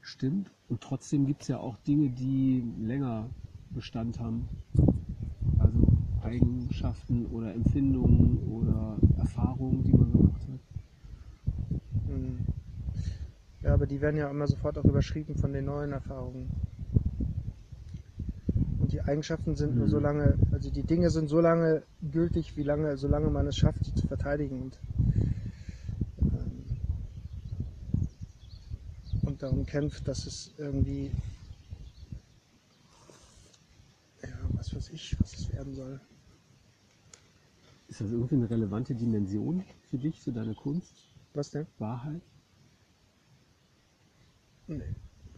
Stimmt. 0.00 0.50
Und 0.68 0.80
trotzdem 0.80 1.26
gibt 1.26 1.42
es 1.42 1.48
ja 1.48 1.58
auch 1.58 1.76
Dinge, 1.78 2.10
die 2.10 2.62
länger 2.80 3.30
Bestand 3.70 4.18
haben. 4.20 4.48
Also 5.58 5.78
Eigenschaften 6.22 7.26
oder 7.26 7.54
Empfindungen 7.54 8.38
oder 8.48 8.96
Erfahrungen, 9.18 9.82
die 9.84 9.92
man 9.92 10.12
gemacht 10.12 10.42
hat. 10.42 10.60
Hm. 12.06 12.51
Ja, 13.62 13.74
aber 13.74 13.86
die 13.86 14.00
werden 14.00 14.16
ja 14.16 14.28
immer 14.30 14.46
sofort 14.46 14.76
auch 14.78 14.86
überschrieben 14.86 15.36
von 15.36 15.52
den 15.52 15.64
neuen 15.66 15.92
Erfahrungen. 15.92 16.50
Und 18.78 18.92
die 18.92 19.00
Eigenschaften 19.02 19.54
sind 19.56 19.76
nur 19.76 19.86
Mhm. 19.86 19.90
so 19.90 19.98
lange, 20.00 20.36
also 20.50 20.70
die 20.70 20.82
Dinge 20.82 21.10
sind 21.10 21.28
so 21.28 21.40
lange 21.40 21.84
gültig, 22.02 22.56
wie 22.56 22.64
lange, 22.64 22.96
solange 22.96 23.30
man 23.30 23.46
es 23.46 23.56
schafft, 23.56 23.86
die 23.86 23.94
zu 23.94 24.06
verteidigen 24.06 24.60
und, 24.62 24.78
ähm, 26.34 26.64
und 29.24 29.42
darum 29.42 29.64
kämpft, 29.66 30.06
dass 30.08 30.26
es 30.26 30.52
irgendwie, 30.58 31.14
ja, 34.22 34.50
was 34.56 34.74
weiß 34.74 34.90
ich, 34.90 35.18
was 35.20 35.34
es 35.34 35.48
werden 35.50 35.74
soll. 35.74 36.00
Ist 37.86 38.00
das 38.00 38.10
irgendwie 38.10 38.34
eine 38.34 38.50
relevante 38.50 38.92
Dimension 38.96 39.64
für 39.88 39.98
dich, 39.98 40.20
für 40.20 40.32
deine 40.32 40.54
Kunst? 40.54 41.06
Was 41.34 41.50
denn? 41.50 41.66
Wahrheit? 41.78 42.22
Nee. 44.78 44.84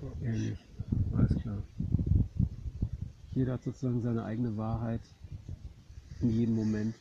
überhaupt 0.01 0.23
Eher 0.23 0.33
nicht. 0.33 0.65
Alles 1.17 1.37
klar. 1.43 1.63
Jeder 3.35 3.55
hat 3.55 3.63
sozusagen 3.65 4.03
seine 4.03 4.25
eigene 4.25 4.57
Wahrheit 4.57 5.01
in 6.21 6.31
jedem 6.31 6.55
Moment. 6.55 6.95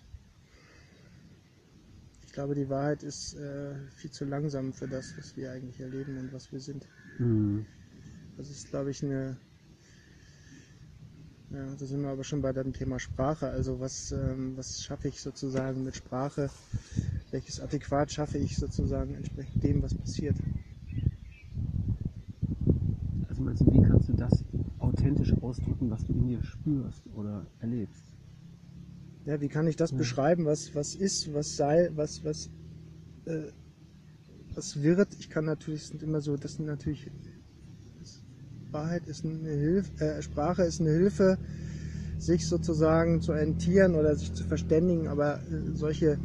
Ich 2.26 2.34
glaube, 2.34 2.56
die 2.56 2.68
Wahrheit 2.70 3.04
ist 3.04 3.36
äh, 3.36 3.76
viel 3.96 4.10
zu 4.10 4.26
langsam 4.26 4.74
für 4.74 4.88
das, 4.88 5.14
was 5.18 5.38
wir 5.38 5.52
eigentlich 5.52 5.80
erleben 5.80 6.18
und 6.18 6.34
was 6.34 6.52
wir 6.52 6.60
sind. 6.60 6.88
Mhm. 7.20 7.66
Das 8.38 8.50
ist, 8.50 8.70
glaube 8.70 8.90
ich, 8.90 9.04
eine. 9.04 9.38
Ja, 11.52 11.76
da 11.76 11.86
sind 11.86 12.02
wir 12.02 12.10
aber 12.10 12.24
schon 12.24 12.42
bei 12.42 12.52
dem 12.52 12.74
Thema 12.74 13.00
Sprache. 13.00 13.50
Also, 13.50 13.80
was, 13.80 14.12
ähm, 14.12 14.58
was 14.58 14.82
schaffe 14.82 15.10
ich 15.10 15.22
sozusagen 15.22 15.84
mit 15.84 15.96
Sprache? 15.96 16.50
Welches 17.30 17.60
Adäquat 17.60 18.12
schaffe 18.12 18.40
ich 18.40 18.58
sozusagen 18.58 19.14
entsprechend 19.14 19.64
dem, 19.64 19.84
was 19.84 19.94
passiert? 19.94 20.36
Also 23.44 23.50
meinst 23.50 23.64
du, 23.64 23.72
wie 23.74 23.82
kannst 23.82 24.08
du 24.08 24.14
das 24.14 24.46
authentisch 24.80 25.34
ausdrücken, 25.42 25.92
was 25.92 26.06
du 26.06 26.14
in 26.14 26.28
dir 26.30 26.42
spürst 26.42 27.06
oder 27.08 27.46
erlebst? 27.60 28.02
Ja, 29.26 29.42
wie 29.42 29.50
kann 29.50 29.68
ich 29.68 29.76
das 29.76 29.92
Ja. 29.92 29.98
beschreiben, 29.98 30.46
was, 30.46 30.74
was 30.76 30.96
ist, 30.96 31.34
was 31.34 31.58
sei, 31.58 31.90
was, 31.94 32.24
was, 32.24 32.50
äh, 33.26 33.52
was 34.56 34.82
wird? 34.82 35.10
Ich 35.20 35.30
kann 35.30 35.44
natürlich, 35.44 35.82
es 35.82 35.88
sind 35.90 36.04
immer 36.04 36.22
so, 36.22 36.38
das 36.38 36.54
sind 36.56 36.68
natürlich, 36.68 37.12
Wahrheit 38.72 39.08
ist 39.08 39.26
eine 39.26 39.50
Hilfe, 39.50 40.06
äh, 40.06 40.22
Sprache 40.22 40.64
ist 40.64 40.80
eine 40.80 40.92
Hilfe, 40.92 41.38
sich 42.20 42.46
sozusagen 42.46 43.20
zu 43.20 43.34
orientieren 43.34 43.96
oder 43.96 44.16
sich 44.16 44.34
zu 44.34 44.46
verständigen, 44.46 45.10
aber 45.10 45.42
äh, 45.52 45.76
solche 45.76 46.18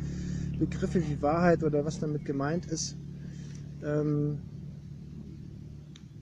Begriffe 0.60 1.04
wie 1.04 1.20
Wahrheit 1.20 1.64
oder 1.64 1.84
was 1.84 1.98
damit 1.98 2.24
gemeint 2.24 2.66
ist, 2.66 2.96
ähm, 3.82 4.38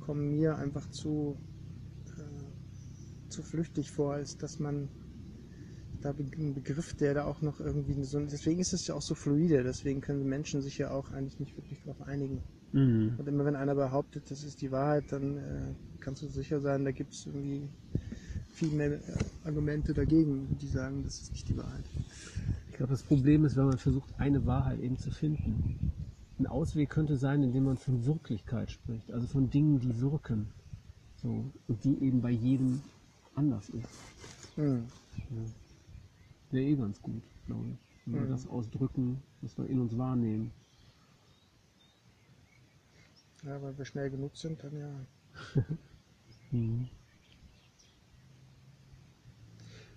kommen 0.07 0.31
mir 0.31 0.57
einfach 0.57 0.89
zu, 0.91 1.37
äh, 2.17 3.29
zu 3.29 3.43
flüchtig 3.43 3.91
vor, 3.91 4.15
als 4.15 4.37
dass 4.37 4.61
man 4.61 4.89
da 6.01 6.13
be- 6.13 6.31
ein 6.39 6.55
Begriff, 6.55 6.95
der 6.95 7.15
da 7.15 7.25
auch 7.25 7.43
noch 7.43 7.59
irgendwie 7.59 8.05
so, 8.05 8.21
deswegen 8.21 8.61
ist 8.61 8.73
es 8.73 8.87
ja 8.87 8.95
auch 8.95 9.03
so 9.03 9.17
fluide, 9.17 9.65
deswegen 9.65 10.01
können 10.01 10.25
Menschen 10.29 10.63
sich 10.63 10.79
ja 10.79 10.91
auch 10.93 11.11
eigentlich 11.11 11.41
nicht 11.41 11.57
wirklich 11.57 11.81
darauf 11.83 12.01
einigen. 12.03 12.41
Mhm. 12.73 13.17
Und 13.19 13.27
immer 13.27 13.45
wenn 13.45 13.57
einer 13.57 13.75
behauptet, 13.75 14.31
das 14.31 14.45
ist 14.45 14.63
die 14.63 14.71
Wahrheit, 14.71 15.11
dann 15.11 15.37
äh, 15.39 15.75
kannst 15.99 16.23
du 16.23 16.29
sicher 16.29 16.61
sein, 16.61 16.85
da 16.85 16.93
gibt 16.93 17.13
es 17.13 17.27
irgendwie 17.27 17.69
viel 18.53 18.71
mehr 18.71 18.93
äh, 18.93 19.01
Argumente 19.45 19.93
dagegen, 19.93 20.57
die 20.61 20.69
sagen, 20.69 21.03
das 21.03 21.19
ist 21.21 21.33
nicht 21.33 21.49
die 21.49 21.57
Wahrheit. 21.57 21.85
Ich 22.71 22.77
glaube, 22.77 22.93
das 22.93 23.03
Problem 23.03 23.45
ist, 23.45 23.57
wenn 23.57 23.67
man 23.67 23.79
versucht, 23.79 24.11
eine 24.19 24.47
Wahrheit 24.47 24.79
eben 24.81 24.99
zu 24.99 25.11
finden. 25.11 25.59
Ein 26.39 26.47
Ausweg 26.47 26.91
könnte 26.91 27.17
sein, 27.17 27.43
indem 27.43 27.65
man 27.65 27.79
von 27.79 28.05
Wirklichkeit 28.05 28.71
spricht, 28.71 29.11
also 29.13 29.27
von 29.27 29.49
Dingen, 29.51 29.81
die 29.81 30.01
wirken. 30.01 30.49
So, 31.23 31.45
und 31.67 31.85
die 31.85 31.99
eben 32.03 32.21
bei 32.21 32.31
jedem 32.31 32.83
anders 33.35 33.69
ist. 33.71 33.89
Hm. 34.57 34.87
Wäre 36.51 36.65
eh 36.65 36.75
ganz 36.77 37.01
gut. 37.01 37.23
glaube 37.47 37.69
ich. 37.71 37.77
Wenn 38.07 38.15
wir 38.15 38.21
Mhm. 38.23 38.31
das 38.31 38.47
ausdrücken, 38.49 39.23
was 39.41 39.57
wir 39.57 39.67
in 39.69 39.81
uns 39.81 39.97
wahrnehmen. 39.97 40.53
Ja, 43.45 43.61
weil 43.63 43.77
wir 43.79 43.85
schnell 43.85 44.11
genug 44.11 44.37
sind, 44.37 44.63
dann 44.63 44.77
ja. 44.77 45.07
Mhm. 46.53 46.89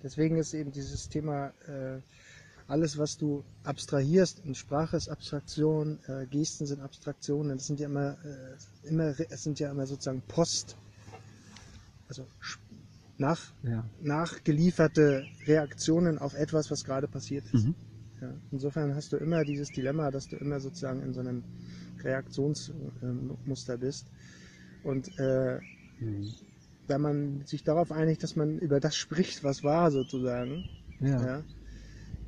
Deswegen 0.01 0.37
ist 0.37 0.53
eben 0.53 0.71
dieses 0.71 1.09
Thema, 1.09 1.49
äh, 1.67 1.99
alles 2.69 2.97
was 2.97 3.17
du 3.17 3.43
abstrahierst, 3.63 4.41
und 4.45 4.55
Sprache 4.55 4.95
ist 4.95 5.09
Abstraktion, 5.09 5.99
äh, 6.07 6.25
Gesten 6.27 6.65
sind 6.65 6.81
Abstraktionen, 6.81 7.57
das 7.57 7.67
sind 7.67 7.79
ja 7.79 7.87
immer, 7.87 8.17
äh, 8.23 8.87
immer, 8.87 9.13
es 9.29 9.43
sind 9.43 9.59
ja 9.59 9.71
immer 9.71 9.87
sozusagen 9.87 10.21
Post, 10.27 10.77
also 12.07 12.25
nach, 13.17 13.39
Ja. 13.63 13.83
nachgelieferte 14.01 15.27
Reaktionen 15.45 16.19
auf 16.19 16.35
etwas, 16.35 16.71
was 16.71 16.83
gerade 16.83 17.07
passiert 17.07 17.43
ist. 17.53 17.65
Mhm. 17.65 17.75
Ja. 18.21 18.33
Insofern 18.51 18.95
hast 18.95 19.11
du 19.13 19.17
immer 19.17 19.43
dieses 19.45 19.71
Dilemma, 19.71 20.11
dass 20.11 20.27
du 20.27 20.35
immer 20.37 20.59
sozusagen 20.59 21.01
in 21.01 21.13
so 21.13 21.19
einem 21.21 21.43
Reaktionsmuster 22.03 23.77
bist. 23.77 24.05
Und 24.83 25.17
äh, 25.17 25.59
Mhm. 25.99 26.33
wenn 26.87 27.01
man 27.01 27.45
sich 27.45 27.63
darauf 27.63 27.91
einigt, 27.91 28.23
dass 28.23 28.35
man 28.35 28.57
über 28.59 28.79
das 28.79 28.95
spricht, 28.95 29.43
was 29.43 29.63
war 29.63 29.91
sozusagen, 29.91 30.63
Ja. 30.99 31.25
ja. 31.25 31.43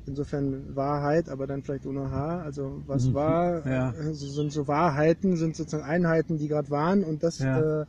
Insofern 0.04 0.74
Wahrheit, 0.74 1.28
aber 1.28 1.46
dann 1.46 1.62
vielleicht 1.62 1.86
ohne 1.86 2.10
H. 2.10 2.42
Also 2.42 2.82
was 2.86 3.04
Mhm. 3.06 3.14
war, 3.14 3.66
Ja. 3.66 3.90
äh, 3.92 4.12
so 4.14 4.26
sind 4.28 4.52
so 4.52 4.66
Wahrheiten, 4.66 5.36
sind 5.36 5.54
sozusagen 5.54 5.84
Einheiten, 5.84 6.38
die 6.38 6.48
gerade 6.48 6.70
waren 6.70 7.04
und 7.04 7.22
das. 7.22 7.38
Ja. 7.38 7.82
Äh, 7.82 7.86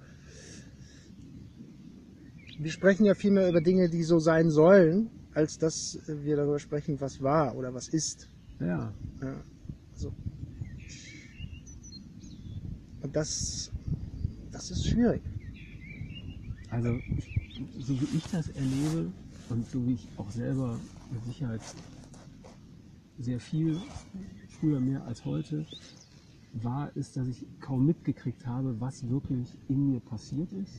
wir 2.57 2.71
sprechen 2.71 3.05
ja 3.05 3.15
viel 3.15 3.31
mehr 3.31 3.49
über 3.49 3.61
Dinge, 3.61 3.89
die 3.89 4.03
so 4.03 4.19
sein 4.19 4.51
sollen, 4.51 5.09
als 5.33 5.57
dass 5.57 5.97
wir 6.07 6.35
darüber 6.35 6.59
sprechen, 6.59 7.01
was 7.01 7.21
war 7.21 7.55
oder 7.55 7.73
was 7.73 7.87
ist. 7.87 8.29
ja. 8.59 8.93
Ja. 9.21 9.43
So. 9.95 10.11
Und 13.01 13.15
das, 13.15 13.71
das 14.51 14.69
ist 14.69 14.85
schwierig. 14.85 15.21
Also, 16.69 16.99
so 17.79 17.99
wie 18.01 18.17
ich 18.17 18.23
das 18.31 18.49
erlebe 18.49 19.11
und 19.49 19.69
so 19.69 19.85
wie 19.87 19.93
ich 19.93 20.07
auch 20.17 20.29
selber 20.31 20.79
mit 21.11 21.23
Sicherheit 21.25 21.61
sehr 23.19 23.39
viel, 23.39 23.79
früher 24.47 24.79
mehr 24.79 25.05
als 25.05 25.25
heute, 25.25 25.65
war 26.53 26.91
es, 26.95 27.13
dass 27.13 27.27
ich 27.27 27.45
kaum 27.59 27.85
mitgekriegt 27.85 28.45
habe, 28.45 28.79
was 28.79 29.09
wirklich 29.09 29.49
in 29.67 29.91
mir 29.91 29.99
passiert 29.99 30.51
ist. 30.53 30.75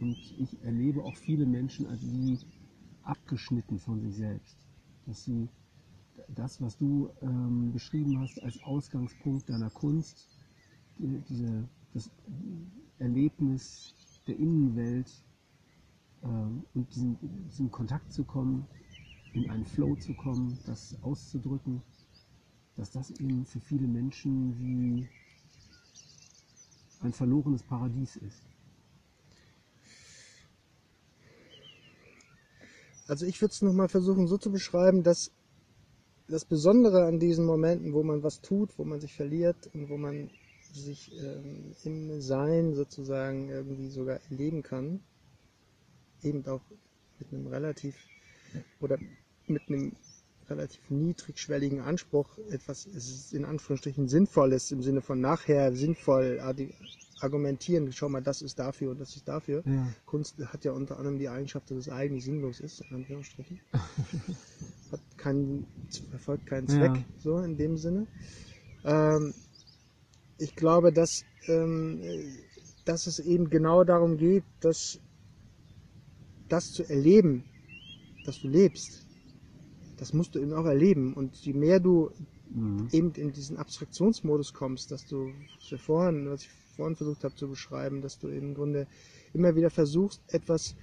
Und 0.00 0.16
ich 0.38 0.62
erlebe 0.62 1.02
auch 1.02 1.16
viele 1.16 1.46
Menschen 1.46 1.86
als 1.86 2.02
wie 2.02 2.38
abgeschnitten 3.02 3.78
von 3.78 4.00
sich 4.00 4.16
selbst. 4.16 4.56
Dass 5.06 5.24
sie 5.24 5.48
das, 6.28 6.60
was 6.60 6.76
du 6.76 7.10
ähm, 7.22 7.72
beschrieben 7.72 8.18
hast 8.18 8.42
als 8.42 8.62
Ausgangspunkt 8.64 9.48
deiner 9.48 9.70
Kunst, 9.70 10.28
die, 10.98 11.20
diese, 11.28 11.68
das 11.92 12.10
Erlebnis 12.98 13.94
der 14.26 14.36
Innenwelt 14.38 15.10
ähm, 16.22 16.64
und 16.74 16.94
diesen, 16.94 17.18
diesen 17.48 17.70
Kontakt 17.70 18.12
zu 18.12 18.24
kommen, 18.24 18.66
in 19.34 19.50
einen 19.50 19.66
Flow 19.66 19.96
zu 19.96 20.14
kommen, 20.14 20.58
das 20.66 20.96
auszudrücken, 21.02 21.82
dass 22.76 22.90
das 22.90 23.10
eben 23.12 23.44
für 23.44 23.60
viele 23.60 23.86
Menschen 23.86 24.58
wie 24.58 25.08
ein 27.00 27.12
verlorenes 27.12 27.62
Paradies 27.62 28.16
ist. 28.16 28.42
Also 33.06 33.26
ich 33.26 33.40
würde 33.40 33.52
es 33.52 33.60
nochmal 33.60 33.88
versuchen 33.88 34.26
so 34.26 34.38
zu 34.38 34.50
beschreiben, 34.50 35.02
dass 35.02 35.30
das 36.26 36.44
Besondere 36.44 37.04
an 37.04 37.18
diesen 37.18 37.44
Momenten, 37.44 37.92
wo 37.92 38.02
man 38.02 38.22
was 38.22 38.40
tut, 38.40 38.78
wo 38.78 38.84
man 38.84 39.00
sich 39.00 39.14
verliert 39.14 39.68
und 39.74 39.90
wo 39.90 39.98
man 39.98 40.30
sich 40.72 41.12
ähm, 41.20 41.74
im 41.84 42.20
Sein 42.22 42.74
sozusagen 42.74 43.50
irgendwie 43.50 43.88
sogar 43.88 44.20
erleben 44.30 44.62
kann, 44.62 45.00
eben 46.22 46.46
auch 46.46 46.62
mit 47.18 47.32
einem 47.32 47.46
relativ 47.46 47.94
oder 48.80 48.98
mit 49.48 49.68
einem 49.68 49.92
relativ 50.48 50.90
niedrigschwelligen 50.90 51.80
Anspruch 51.80 52.38
etwas 52.50 52.86
in 53.32 53.44
Anführungsstrichen 53.44 54.08
Sinnvolles 54.08 54.70
im 54.72 54.82
Sinne 54.82 55.00
von 55.00 55.20
nachher 55.20 55.72
sinnvoll 55.74 56.40
argumentieren, 57.20 57.90
schau 57.92 58.08
mal, 58.08 58.20
das 58.22 58.42
ist 58.42 58.58
dafür 58.58 58.90
und 58.90 59.00
das 59.00 59.16
ist 59.16 59.26
dafür. 59.26 59.62
Ja. 59.66 59.88
Kunst 60.04 60.36
hat 60.46 60.64
ja 60.64 60.72
unter 60.72 60.98
anderem 60.98 61.18
die 61.18 61.28
Eigenschaft, 61.28 61.70
dass 61.70 61.78
es 61.78 61.88
eigentlich 61.88 62.24
sinnlos 62.24 62.60
ist, 62.60 62.80
in 62.82 62.96
Anführungsstrichen. 62.96 63.60
hat 64.92 65.00
keinen, 65.16 65.66
verfolgt 66.10 66.46
keinen 66.46 66.68
Zweck, 66.68 66.94
Ja. 66.96 67.04
so 67.18 67.38
in 67.38 67.56
dem 67.56 67.76
Sinne. 67.76 68.06
Ähm, 68.84 69.32
ich 70.38 70.54
glaube, 70.54 70.92
dass, 70.92 71.24
ähm, 71.46 72.00
äh, 72.02 72.24
dass 72.84 73.06
es 73.06 73.18
eben 73.20 73.48
genau 73.48 73.84
darum 73.84 74.18
geht, 74.18 74.44
dass 74.60 75.00
das 76.48 76.70
zu 76.72 76.84
erleben, 76.84 77.44
dass 78.26 78.40
du 78.40 78.48
lebst, 78.48 79.03
das 80.04 80.12
musst 80.12 80.34
du 80.34 80.38
eben 80.38 80.52
auch 80.52 80.66
erleben. 80.66 81.14
Und 81.14 81.34
je 81.36 81.54
mehr 81.54 81.80
du 81.80 82.10
Mhm. 82.54 82.88
eben 82.92 83.12
in 83.14 83.32
diesen 83.32 83.56
Abstraktionsmodus 83.56 84.52
kommst, 84.52 84.90
dass 84.90 85.06
du 85.06 85.32
was 85.56 85.70
wir 85.70 85.78
vorhin, 85.78 86.28
was 86.30 86.42
ich 86.42 86.50
vorhin 86.76 86.94
versucht 86.94 87.24
habe 87.24 87.34
zu 87.34 87.48
beschreiben, 87.48 88.02
dass 88.02 88.18
du 88.18 88.28
im 88.28 88.54
Grunde 88.54 88.86
immer 89.32 89.56
wieder 89.56 89.70
versuchst, 89.70 90.22
etwas 90.28 90.76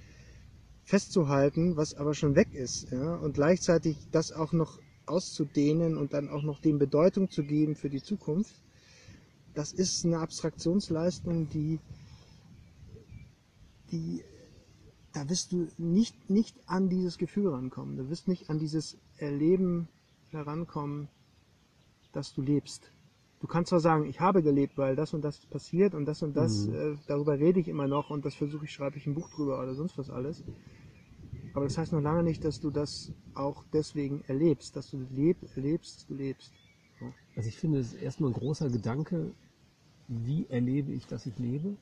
festzuhalten, 0.84 1.76
was 1.76 1.94
aber 1.94 2.14
schon 2.14 2.34
weg 2.34 2.52
ist, 2.52 2.90
ja, 2.90 3.14
und 3.14 3.34
gleichzeitig 3.34 3.96
das 4.10 4.32
auch 4.32 4.52
noch 4.52 4.80
auszudehnen 5.06 5.96
und 5.96 6.12
dann 6.12 6.28
auch 6.28 6.42
noch 6.42 6.60
dem 6.60 6.78
Bedeutung 6.78 7.30
zu 7.30 7.44
geben 7.44 7.74
für 7.76 7.88
die 7.88 8.02
Zukunft. 8.02 8.54
Das 9.54 9.72
ist 9.72 10.04
eine 10.04 10.18
Abstraktionsleistung, 10.18 11.48
die, 11.48 11.78
die, 13.90 14.24
da 15.12 15.28
wirst 15.28 15.52
du 15.52 15.68
nicht, 15.78 16.30
nicht 16.30 16.56
an 16.66 16.88
dieses 16.88 17.18
Gefühl 17.18 17.48
rankommen. 17.48 17.96
Du 17.96 18.08
wirst 18.08 18.28
nicht 18.28 18.50
an 18.50 18.58
dieses 18.58 18.96
Erleben 19.22 19.88
herankommen, 20.30 21.08
dass 22.12 22.34
du 22.34 22.42
lebst. 22.42 22.90
Du 23.40 23.46
kannst 23.46 23.70
zwar 23.70 23.80
sagen, 23.80 24.06
ich 24.06 24.20
habe 24.20 24.42
gelebt, 24.42 24.78
weil 24.78 24.96
das 24.96 25.14
und 25.14 25.22
das 25.22 25.46
passiert 25.46 25.94
und 25.94 26.06
das 26.06 26.22
und 26.22 26.34
das, 26.34 26.66
Mhm. 26.66 26.74
äh, 26.74 26.96
darüber 27.06 27.38
rede 27.38 27.60
ich 27.60 27.68
immer 27.68 27.88
noch 27.88 28.10
und 28.10 28.24
das 28.24 28.34
versuche 28.34 28.64
ich, 28.64 28.72
schreibe 28.72 28.96
ich 28.98 29.06
ein 29.06 29.14
Buch 29.14 29.28
drüber 29.30 29.60
oder 29.60 29.74
sonst 29.74 29.96
was 29.98 30.10
alles. 30.10 30.42
Aber 31.54 31.64
das 31.66 31.78
heißt 31.78 31.92
noch 31.92 32.00
lange 32.00 32.22
nicht, 32.22 32.44
dass 32.44 32.60
du 32.60 32.70
das 32.70 33.12
auch 33.34 33.64
deswegen 33.72 34.22
erlebst, 34.26 34.76
dass 34.76 34.90
du 34.90 34.98
leb, 35.14 35.36
erlebst, 35.56 36.06
du 36.08 36.14
lebst. 36.14 36.52
Also 37.36 37.48
ich 37.48 37.56
finde, 37.56 37.78
es 37.78 37.94
ist 37.94 38.02
erstmal 38.02 38.30
ein 38.30 38.34
großer 38.34 38.68
Gedanke, 38.70 39.32
wie 40.08 40.46
erlebe 40.48 40.92
ich, 40.92 41.06
dass 41.06 41.26
ich 41.26 41.38
lebe? 41.38 41.76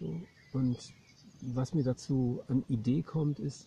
So. 0.00 0.20
Und 0.52 0.92
was 1.54 1.74
mir 1.74 1.84
dazu 1.84 2.42
an 2.48 2.64
Idee 2.68 3.02
kommt, 3.02 3.38
ist, 3.38 3.66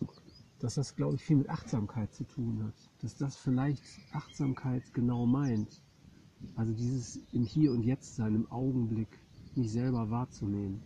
dass 0.60 0.74
das, 0.76 0.94
glaube 0.96 1.16
ich, 1.16 1.22
viel 1.24 1.36
mit 1.36 1.48
Achtsamkeit 1.50 2.12
zu 2.14 2.24
tun 2.24 2.64
hat. 2.64 2.74
Dass 3.02 3.16
das 3.16 3.36
vielleicht 3.36 3.84
Achtsamkeit 4.12 4.92
genau 4.94 5.26
meint. 5.26 5.82
Also 6.56 6.72
dieses 6.74 7.20
im 7.32 7.44
Hier 7.46 7.72
und 7.72 7.82
Jetzt 7.82 8.16
sein, 8.16 8.34
im 8.34 8.50
Augenblick, 8.50 9.08
mich 9.54 9.72
selber 9.72 10.10
wahrzunehmen. 10.10 10.82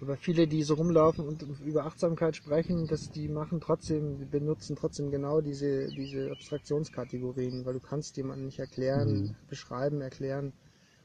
Aber 0.00 0.16
viele, 0.16 0.46
die 0.48 0.62
so 0.62 0.74
rumlaufen 0.74 1.26
und 1.26 1.42
über 1.60 1.84
Achtsamkeit 1.84 2.36
sprechen, 2.36 2.86
dass 2.86 3.10
die 3.10 3.28
machen 3.28 3.60
trotzdem, 3.60 4.18
die 4.18 4.24
benutzen 4.24 4.76
trotzdem 4.76 5.10
genau 5.10 5.40
diese, 5.40 5.92
diese 5.92 6.30
Abstraktionskategorien, 6.30 7.64
weil 7.64 7.74
du 7.74 7.80
kannst 7.80 8.16
jemandem 8.16 8.46
nicht 8.46 8.60
erklären, 8.60 9.28
Mhm. 9.28 9.36
beschreiben, 9.48 10.00
erklären, 10.00 10.52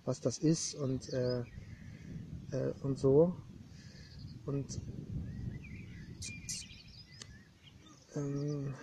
was 0.06 0.22
das 0.22 0.38
ist 0.38 0.76
und, 0.76 1.10
äh, 1.12 1.44
äh, 2.52 2.74
und 2.82 2.98
so. 3.00 3.36
Und 4.46 4.80
ähm, 8.16 8.74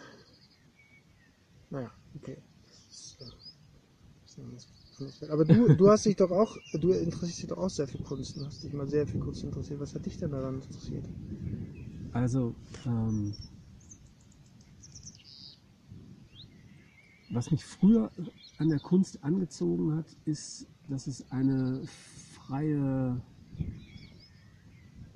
naja, 1.71 1.91
okay. 2.17 2.37
Aber 5.29 5.45
du, 5.45 5.75
du 5.77 5.89
hast 5.89 6.05
dich 6.07 6.17
doch 6.17 6.31
auch, 6.31 6.57
du 6.73 6.93
interessierst 6.93 7.43
dich 7.43 7.49
doch 7.49 7.59
auch 7.59 7.71
sehr 7.71 7.89
für 7.89 7.99
Kunst 7.99 8.37
und 8.37 8.47
hast 8.47 8.63
dich 8.63 8.73
mal 8.73 8.89
sehr 8.89 9.07
für 9.07 9.19
Kunst 9.19 9.45
interessiert. 9.45 9.81
Was 9.81 9.95
hat 9.95 10.07
dich 10.07 10.19
denn 10.19 10.33
daran 10.33 10.57
interessiert? 10.57 11.05
Also, 12.13 12.55
ähm, 12.87 13.35
was 17.29 17.51
mich 17.51 17.65
früher 17.65 18.11
an 18.59 18.69
der 18.69 18.81
Kunst 18.81 19.23
angezogen 19.23 19.97
hat, 19.97 20.07
ist, 20.27 20.67
dass 20.89 21.07
es 21.07 21.31
eine 21.31 21.81
freie, 21.87 23.21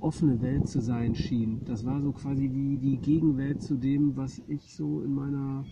offene 0.05 0.40
Welt 0.43 0.69
zu 0.69 0.81
sein 0.83 1.14
schien. 1.14 1.62
Das 1.67 1.85
war 1.85 2.03
so 2.03 2.12
quasi 2.12 2.51
wie 2.53 2.77
die 2.79 2.99
Gegenwelt 2.99 3.62
zu 3.62 3.77
dem, 3.77 4.17
was 4.17 4.43
ich 4.49 4.75
so 4.75 5.03
in 5.03 5.14
meiner 5.14 5.64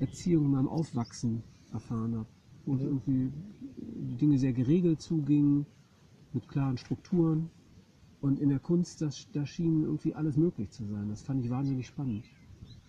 Erziehung, 0.00 0.46
in 0.46 0.52
meinem 0.52 0.68
Aufwachsen 0.68 1.42
erfahren 1.72 2.16
habe. 2.16 2.28
Wo 2.66 2.74
es 2.76 2.80
Mhm. 2.82 2.86
irgendwie 2.86 3.32
die 3.76 4.16
Dinge 4.16 4.38
sehr 4.38 4.52
geregelt 4.52 5.00
zugingen, 5.02 5.66
mit 6.32 6.48
klaren 6.48 6.78
Strukturen. 6.78 7.50
Und 8.20 8.40
in 8.40 8.50
der 8.50 8.60
Kunst, 8.60 9.02
das, 9.02 9.28
da 9.32 9.46
schien 9.46 9.82
irgendwie 9.84 10.14
alles 10.14 10.36
möglich 10.36 10.70
zu 10.70 10.84
sein. 10.86 11.08
Das 11.08 11.22
fand 11.22 11.44
ich 11.44 11.50
wahnsinnig 11.50 11.86
spannend. 11.86 12.24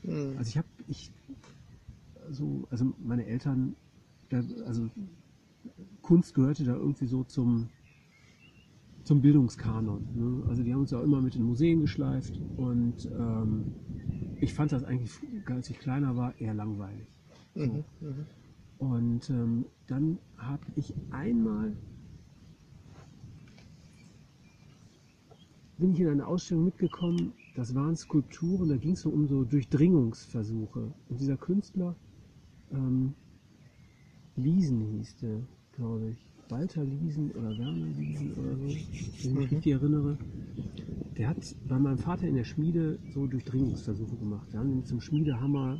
Mhm. 0.03 0.37
Also 0.37 0.49
ich 0.49 0.57
habe, 0.57 0.67
ich, 0.87 1.11
so, 2.31 2.67
also 2.69 2.93
meine 2.99 3.25
Eltern, 3.25 3.75
da, 4.29 4.43
also 4.65 4.89
Kunst 6.01 6.33
gehörte 6.33 6.63
da 6.63 6.75
irgendwie 6.75 7.07
so 7.07 7.23
zum, 7.23 7.69
zum 9.05 9.21
Bildungskanon. 9.21 10.09
Ne? 10.13 10.43
Also 10.47 10.63
die 10.63 10.73
haben 10.73 10.81
uns 10.81 10.91
ja 10.91 11.01
immer 11.01 11.21
mit 11.21 11.35
in 11.35 11.43
Museen 11.43 11.79
geschleift 11.79 12.41
und 12.57 13.09
ähm, 13.17 13.67
ich 14.41 14.53
fand 14.53 14.71
das 14.71 14.83
eigentlich, 14.83 15.11
als 15.45 15.69
ich 15.69 15.79
kleiner 15.79 16.17
war, 16.17 16.39
eher 16.41 16.53
langweilig. 16.53 17.07
So. 17.53 17.65
Mhm. 17.71 17.85
Mhm. 18.01 18.25
Und 18.77 19.29
ähm, 19.29 19.65
dann 19.87 20.19
habe 20.37 20.63
ich 20.75 20.93
einmal 21.11 21.77
bin 25.77 25.91
ich 25.91 25.99
in 25.99 26.07
eine 26.07 26.25
Ausstellung 26.25 26.65
mitgekommen, 26.65 27.33
das 27.55 27.75
waren 27.75 27.95
Skulpturen, 27.95 28.69
da 28.69 28.77
ging 28.77 28.93
es 28.93 29.01
so 29.01 29.09
um 29.09 29.27
so 29.27 29.43
Durchdringungsversuche. 29.43 30.93
Und 31.09 31.19
dieser 31.19 31.37
Künstler, 31.37 31.95
ähm, 32.71 33.13
Liesen 34.35 34.81
hieß 34.81 35.17
der, 35.17 35.41
glaube 35.73 36.11
ich. 36.11 36.34
Walter 36.49 36.83
Liesen 36.83 37.31
oder 37.31 37.57
Werner 37.57 37.87
Liesen 37.87 38.33
oder 38.33 38.55
so, 38.57 38.67
wenn 39.21 39.31
ich 39.31 39.35
mich 39.35 39.51
Mhm. 39.51 39.55
richtig 39.55 39.73
erinnere. 39.73 40.17
Der 41.17 41.29
hat 41.29 41.55
bei 41.63 41.79
meinem 41.79 41.97
Vater 41.97 42.27
in 42.27 42.35
der 42.35 42.43
Schmiede 42.43 42.99
so 43.13 43.25
Durchdringungsversuche 43.25 44.17
gemacht. 44.17 44.47
Da 44.51 44.59
haben 44.59 44.83
so 44.83 44.91
einem 44.95 45.01
Schmiedehammer 45.01 45.79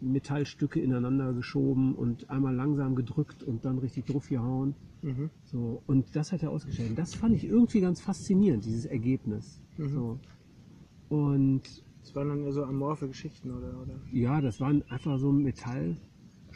Metallstücke 0.00 0.80
ineinander 0.80 1.32
geschoben 1.32 1.94
und 1.94 2.30
einmal 2.30 2.54
langsam 2.54 2.94
gedrückt 2.94 3.42
und 3.42 3.64
dann 3.64 3.78
richtig 3.78 4.06
drauf 4.06 4.28
gehauen. 4.28 4.74
Mhm. 5.02 5.30
So, 5.44 5.82
und 5.86 6.14
das 6.14 6.32
hat 6.32 6.42
er 6.42 6.50
ausgestellt. 6.50 6.96
Das 6.96 7.14
fand 7.14 7.34
ich 7.34 7.44
irgendwie 7.44 7.80
ganz 7.80 8.00
faszinierend, 8.00 8.64
dieses 8.64 8.84
Ergebnis. 8.86 9.60
Mhm. 9.76 9.88
So. 9.88 10.20
Und 11.08 11.62
Das 12.02 12.14
waren 12.14 12.28
dann 12.28 12.44
ja 12.44 12.52
so 12.52 12.64
amorphe 12.64 13.08
Geschichten, 13.08 13.50
oder? 13.50 13.80
oder? 13.80 14.00
ja, 14.12 14.40
das 14.40 14.60
waren 14.60 14.82
einfach 14.88 15.18
so 15.18 15.32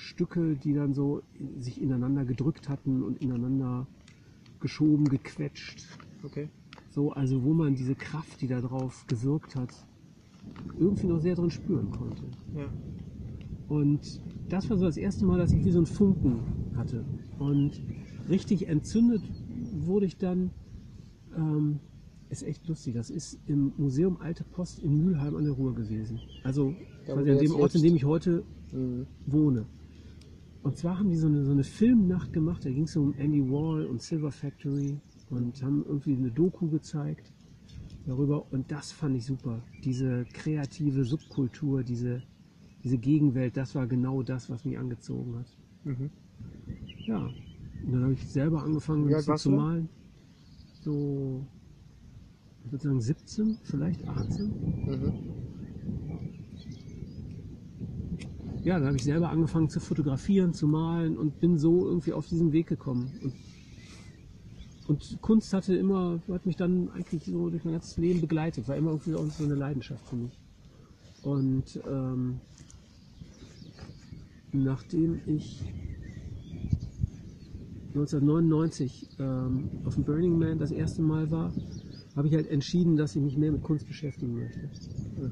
Metallstücke, 0.02 0.56
die 0.56 0.74
dann 0.74 0.94
so 0.94 1.22
sich 1.58 1.80
ineinander 1.80 2.24
gedrückt 2.24 2.68
hatten 2.68 3.02
und 3.02 3.20
ineinander 3.22 3.86
geschoben, 4.60 5.08
gequetscht. 5.08 5.82
Okay. 6.22 6.48
So, 6.90 7.12
also 7.12 7.42
wo 7.42 7.52
man 7.54 7.74
diese 7.74 7.94
Kraft, 7.94 8.40
die 8.40 8.48
da 8.48 8.60
drauf 8.60 9.04
gewirkt 9.08 9.56
hat, 9.56 9.70
irgendwie 10.78 11.06
noch 11.06 11.20
sehr 11.20 11.34
drin 11.34 11.50
spüren 11.50 11.90
konnte. 11.90 12.22
Ja. 12.54 12.68
Und 13.68 14.20
das 14.48 14.68
war 14.68 14.76
so 14.76 14.84
das 14.84 14.96
erste 14.96 15.24
Mal, 15.24 15.38
dass 15.38 15.52
ich 15.52 15.64
wie 15.64 15.70
so 15.70 15.78
einen 15.78 15.86
Funken 15.86 16.42
hatte. 16.76 17.04
Und 17.38 17.80
richtig 18.28 18.68
entzündet 18.68 19.22
wurde 19.86 20.06
ich 20.06 20.16
dann, 20.18 20.50
ähm, 21.36 21.80
ist 22.28 22.42
echt 22.42 22.66
lustig, 22.68 22.94
das 22.94 23.10
ist 23.10 23.38
im 23.46 23.72
Museum 23.76 24.18
Alte 24.20 24.44
Post 24.44 24.80
in 24.80 25.04
Mülheim 25.04 25.36
an 25.36 25.44
der 25.44 25.52
Ruhr 25.54 25.74
gewesen. 25.74 26.20
Also 26.42 26.74
quasi 27.04 27.30
an 27.30 27.38
dem 27.38 27.54
Ort, 27.54 27.74
in 27.74 27.82
dem 27.82 27.96
ich 27.96 28.04
heute 28.04 28.44
Mhm. 28.72 29.06
wohne. 29.26 29.66
Und 30.62 30.76
zwar 30.76 30.98
haben 30.98 31.10
die 31.10 31.16
so 31.16 31.26
eine, 31.26 31.44
so 31.44 31.52
eine 31.52 31.64
Filmnacht 31.64 32.32
gemacht, 32.32 32.64
da 32.64 32.70
ging 32.70 32.84
es 32.84 32.96
um 32.96 33.14
Andy 33.14 33.42
Wall 33.42 33.84
und 33.86 34.00
Silver 34.00 34.30
Factory 34.30 34.96
und 35.28 35.60
haben 35.62 35.84
irgendwie 35.84 36.14
eine 36.14 36.30
Doku 36.30 36.68
gezeigt 36.68 37.32
darüber 38.06 38.52
und 38.52 38.70
das 38.70 38.92
fand 38.92 39.16
ich 39.16 39.26
super. 39.26 39.60
Diese 39.84 40.24
kreative 40.32 41.04
Subkultur, 41.04 41.82
diese, 41.82 42.22
diese 42.84 42.98
Gegenwelt, 42.98 43.56
das 43.56 43.74
war 43.74 43.86
genau 43.86 44.22
das, 44.22 44.50
was 44.50 44.64
mich 44.64 44.78
angezogen 44.78 45.36
hat. 45.38 45.46
Mhm. 45.84 46.10
Ja, 47.06 47.32
und 47.84 47.92
dann 47.92 48.02
habe 48.04 48.12
ich 48.12 48.24
selber 48.26 48.62
angefangen 48.62 49.08
Wie 49.08 49.14
ein 49.14 49.36
zu 49.36 49.50
malen. 49.50 49.88
So, 50.84 51.44
ich 52.64 52.72
würde 52.72 52.84
sagen 52.84 53.00
17, 53.00 53.58
vielleicht 53.64 54.08
18. 54.08 54.54
Mhm. 54.86 55.41
Ja, 58.64 58.78
dann 58.78 58.86
habe 58.86 58.96
ich 58.96 59.04
selber 59.04 59.30
angefangen 59.30 59.68
zu 59.68 59.80
fotografieren, 59.80 60.54
zu 60.54 60.68
malen 60.68 61.16
und 61.16 61.40
bin 61.40 61.58
so 61.58 61.86
irgendwie 61.86 62.12
auf 62.12 62.26
diesen 62.26 62.52
Weg 62.52 62.68
gekommen. 62.68 63.10
Und, 63.22 63.34
und 64.88 65.18
Kunst 65.20 65.52
hatte 65.52 65.74
immer, 65.74 66.20
hat 66.28 66.46
mich 66.46 66.56
dann 66.56 66.90
eigentlich 66.90 67.24
so 67.24 67.50
durch 67.50 67.64
mein 67.64 67.74
ganzes 67.74 67.96
Leben 67.96 68.20
begleitet, 68.20 68.68
war 68.68 68.76
immer 68.76 68.90
irgendwie 68.90 69.14
auch 69.14 69.26
so 69.30 69.44
eine 69.44 69.54
Leidenschaft 69.54 70.06
für 70.06 70.16
mich. 70.16 70.38
Und 71.22 71.80
ähm, 71.88 72.40
nachdem 74.52 75.20
ich 75.26 75.62
1999 77.94 79.08
ähm, 79.18 79.70
auf 79.84 79.94
dem 79.94 80.04
Burning 80.04 80.38
Man 80.38 80.58
das 80.58 80.70
erste 80.70 81.02
Mal 81.02 81.30
war, 81.30 81.52
habe 82.16 82.28
ich 82.28 82.34
halt 82.34 82.48
entschieden, 82.48 82.96
dass 82.96 83.16
ich 83.16 83.22
mich 83.22 83.36
mehr 83.36 83.52
mit 83.52 83.62
Kunst 83.62 83.86
beschäftigen 83.86 84.34
möchte. 84.38 84.70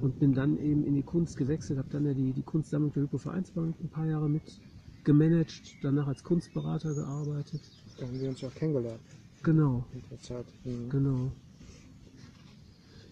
Und 0.00 0.18
bin 0.18 0.34
dann 0.34 0.58
eben 0.58 0.84
in 0.84 0.94
die 0.94 1.02
Kunst 1.02 1.36
gewechselt, 1.36 1.78
habe 1.78 1.88
dann 1.90 2.06
ja 2.06 2.14
die, 2.14 2.32
die 2.32 2.42
Kunstsammlung 2.42 2.92
der 2.92 3.04
Hypo-Vereinsbank 3.04 3.74
ein 3.80 3.88
paar 3.88 4.06
Jahre 4.06 4.28
mit 4.28 4.42
gemanagt, 5.04 5.76
danach 5.82 6.06
als 6.06 6.22
Kunstberater 6.22 6.94
gearbeitet. 6.94 7.60
Da 7.98 8.06
haben 8.06 8.20
wir 8.20 8.28
uns 8.28 8.40
ja 8.40 8.48
auch 8.48 8.54
kennengelernt 8.54 9.00
Genau, 9.42 9.84
in 9.92 10.02
der 10.10 10.18
Zeit. 10.18 10.46
Mhm. 10.64 10.90
genau. 10.90 11.32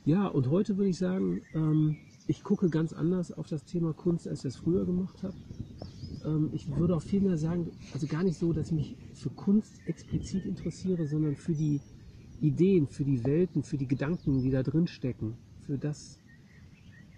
Ja, 0.05 0.27
und 0.27 0.51
heute 0.51 0.77
würde 0.77 0.91
ich 0.91 0.99
sagen, 0.99 1.41
ähm, 1.55 1.97
ich 2.27 2.43
gucke 2.43 2.69
ganz 2.69 2.93
anders 2.93 3.33
auf 3.33 3.49
das 3.49 3.65
Thema 3.65 3.93
Kunst, 3.95 4.29
als 4.29 4.41
ich 4.41 4.53
das 4.53 4.57
früher 4.57 4.85
gemacht 4.85 5.23
habe. 5.23 5.35
Ähm, 6.25 6.51
ich 6.53 6.69
würde 6.77 6.97
auch 6.97 7.03
viel 7.03 7.21
mehr 7.23 7.39
sagen, 7.39 7.71
also 7.93 8.07
gar 8.07 8.23
nicht 8.23 8.39
so, 8.39 8.53
dass 8.53 8.67
ich 8.67 8.73
mich 8.73 8.97
für 9.15 9.31
Kunst 9.31 9.73
explizit 9.87 10.45
interessiere, 10.45 11.07
sondern 11.07 11.37
für 11.37 11.55
die 11.55 11.81
Ideen, 12.41 12.87
für 12.87 13.05
die 13.05 13.25
Welten, 13.25 13.63
für 13.63 13.77
die 13.77 13.89
Gedanken, 13.89 14.43
die 14.43 14.51
da 14.51 14.63
drin 14.63 14.87
stecken, 14.87 15.35
für 15.67 15.79
das, 15.79 16.19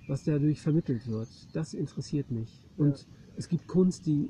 was 0.06 0.24
dadurch 0.24 0.60
vermittelt 0.60 1.06
wird. 1.08 1.28
Das 1.52 1.74
interessiert 1.74 2.30
mich. 2.30 2.60
Und 2.76 2.98
Ja. 2.98 3.04
es 3.36 3.48
gibt 3.48 3.68
Kunst, 3.68 4.06
die 4.06 4.28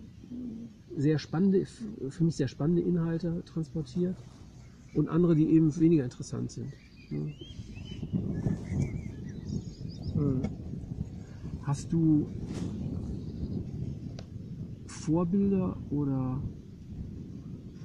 sehr 0.96 1.18
spannende, 1.18 1.64
für 1.64 2.24
mich 2.24 2.36
sehr 2.36 2.48
spannende 2.48 2.82
Inhalte 2.82 3.42
transportiert 3.46 4.16
und 4.94 5.08
andere, 5.08 5.36
die 5.36 5.48
eben 5.48 5.74
weniger 5.78 6.04
interessant 6.04 6.50
sind. 6.50 6.72
Mhm. 7.10 7.32
Hast 11.62 11.92
du 11.92 12.26
Vorbilder 14.86 15.76
oder 15.90 16.42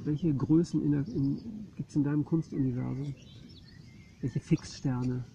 welche 0.03 0.33
Größen 0.33 0.83
in 0.83 0.91
der, 0.91 1.07
in, 1.07 1.54
gibt 1.75 1.89
es 1.89 1.95
in 1.95 2.03
deinem 2.03 2.23
Kunstuniversum? 2.23 3.13
Welche 4.21 4.39
Fixsterne 4.39 5.25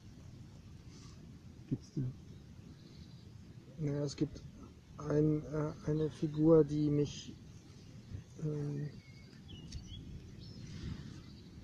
gibt 1.68 1.82
es 1.82 1.92
da? 1.94 2.02
Naja, 3.80 4.04
es 4.04 4.16
gibt 4.16 4.42
ein, 4.98 5.42
äh, 5.44 5.72
eine 5.86 6.10
Figur, 6.10 6.64
die 6.64 6.90
mich, 6.90 7.34
ähm, 8.42 8.88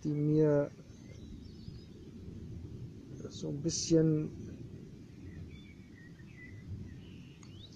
die 0.04 0.12
mir 0.12 0.70
so 3.28 3.48
ein 3.48 3.60
bisschen, 3.60 4.30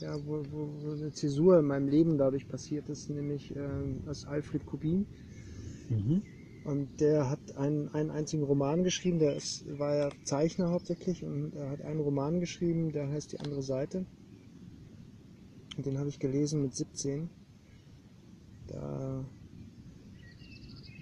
ja, 0.00 0.14
wo, 0.24 0.42
wo, 0.50 0.68
wo 0.82 0.92
eine 0.92 1.12
Zäsur 1.12 1.58
in 1.58 1.66
meinem 1.66 1.88
Leben 1.88 2.16
dadurch 2.16 2.48
passiert 2.48 2.88
ist, 2.88 3.10
nämlich 3.10 3.54
ähm, 3.56 4.00
das 4.06 4.24
Alfred 4.24 4.64
Kubin. 4.64 5.06
Und 5.90 6.39
der 7.00 7.30
hat 7.30 7.56
einen, 7.56 7.88
einen 7.88 8.10
einzigen 8.10 8.42
Roman 8.42 8.84
geschrieben, 8.84 9.18
der 9.18 9.36
ist, 9.36 9.66
war 9.78 9.96
ja 9.96 10.10
Zeichner 10.24 10.70
hauptsächlich 10.70 11.24
und 11.24 11.54
er 11.54 11.70
hat 11.70 11.82
einen 11.82 12.00
Roman 12.00 12.40
geschrieben, 12.40 12.92
der 12.92 13.08
heißt 13.08 13.32
Die 13.32 13.40
andere 13.40 13.62
Seite. 13.62 14.06
Und 15.76 15.86
den 15.86 15.98
habe 15.98 16.08
ich 16.08 16.18
gelesen 16.18 16.62
mit 16.62 16.74
17. 16.74 17.30
Da 18.66 19.24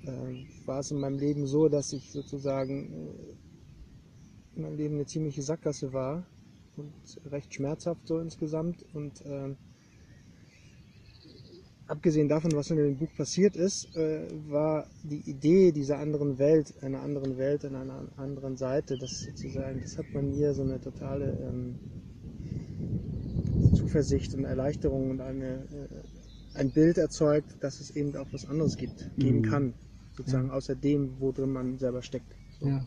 äh, 0.04 0.46
war 0.66 0.78
es 0.78 0.90
in 0.90 1.00
meinem 1.00 1.18
Leben 1.18 1.46
so, 1.46 1.68
dass 1.68 1.92
ich 1.92 2.12
sozusagen 2.12 3.08
äh, 3.08 4.56
in 4.56 4.62
meinem 4.62 4.76
Leben 4.76 4.94
eine 4.94 5.06
ziemliche 5.06 5.42
Sackgasse 5.42 5.92
war 5.92 6.26
und 6.76 6.92
recht 7.30 7.52
schmerzhaft 7.52 8.06
so 8.06 8.18
insgesamt. 8.18 8.84
Und 8.94 9.20
äh, 9.26 9.54
abgesehen 11.88 12.28
davon, 12.28 12.52
was 12.54 12.70
in 12.70 12.76
dem 12.76 12.96
Buch 12.96 13.12
passiert 13.16 13.56
ist, 13.56 13.96
äh, 13.96 14.28
war 14.48 14.86
die 15.02 15.28
Idee 15.28 15.72
dieser 15.72 15.98
anderen 15.98 16.38
Welt, 16.38 16.74
einer 16.82 17.00
anderen 17.00 17.36
Welt, 17.38 17.64
an 17.64 17.74
einer 17.74 18.04
anderen 18.16 18.56
Seite, 18.56 18.96
das 18.98 19.22
sozusagen, 19.22 19.80
das 19.80 19.98
hat 19.98 20.06
bei 20.12 20.22
mir 20.22 20.54
so 20.54 20.62
eine 20.62 20.80
totale 20.80 21.32
ähm, 21.42 21.74
Zuversicht 23.74 24.34
und 24.34 24.44
Erleichterung 24.44 25.10
und 25.10 25.20
eine, 25.20 25.54
äh, 25.54 26.58
ein 26.58 26.70
Bild 26.70 26.98
erzeugt, 26.98 27.56
dass 27.60 27.80
es 27.80 27.90
eben 27.96 28.14
auch 28.16 28.26
was 28.32 28.46
anderes 28.46 28.76
gibt, 28.76 29.10
geben 29.16 29.38
Mhm. 29.38 29.42
kann, 29.42 29.74
sozusagen 30.16 30.50
außer 30.50 30.74
dem, 30.74 31.16
wo 31.20 31.32
drin 31.32 31.52
man 31.52 31.78
selber 31.78 32.02
steckt. 32.02 32.34
So. 32.60 32.68
Ja. 32.68 32.84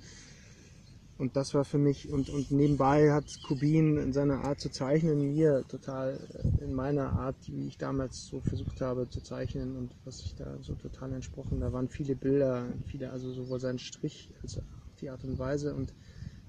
Und 1.21 1.35
das 1.35 1.53
war 1.53 1.65
für 1.65 1.77
mich, 1.77 2.09
und, 2.09 2.31
und 2.31 2.49
nebenbei 2.49 3.11
hat 3.11 3.43
Kubin 3.43 3.95
in 3.97 4.11
seiner 4.11 4.43
Art 4.43 4.59
zu 4.59 4.71
zeichnen 4.71 5.19
mir 5.35 5.63
total, 5.67 6.17
äh, 6.57 6.63
in 6.63 6.73
meiner 6.73 7.13
Art, 7.13 7.35
wie 7.45 7.67
ich 7.67 7.77
damals 7.77 8.25
so 8.25 8.41
versucht 8.41 8.81
habe 8.81 9.07
zu 9.07 9.21
zeichnen 9.21 9.77
und 9.77 9.95
was 10.03 10.21
ich 10.21 10.33
da 10.33 10.57
so 10.63 10.73
total 10.73 11.13
entsprochen. 11.13 11.59
Da 11.59 11.71
waren 11.73 11.89
viele 11.89 12.15
Bilder, 12.15 12.65
viele, 12.87 13.11
also 13.11 13.31
sowohl 13.33 13.59
sein 13.59 13.77
Strich 13.77 14.33
als 14.41 14.57
auch 14.57 14.63
die 14.99 15.11
Art 15.11 15.23
und 15.23 15.37
Weise 15.37 15.75
und 15.75 15.93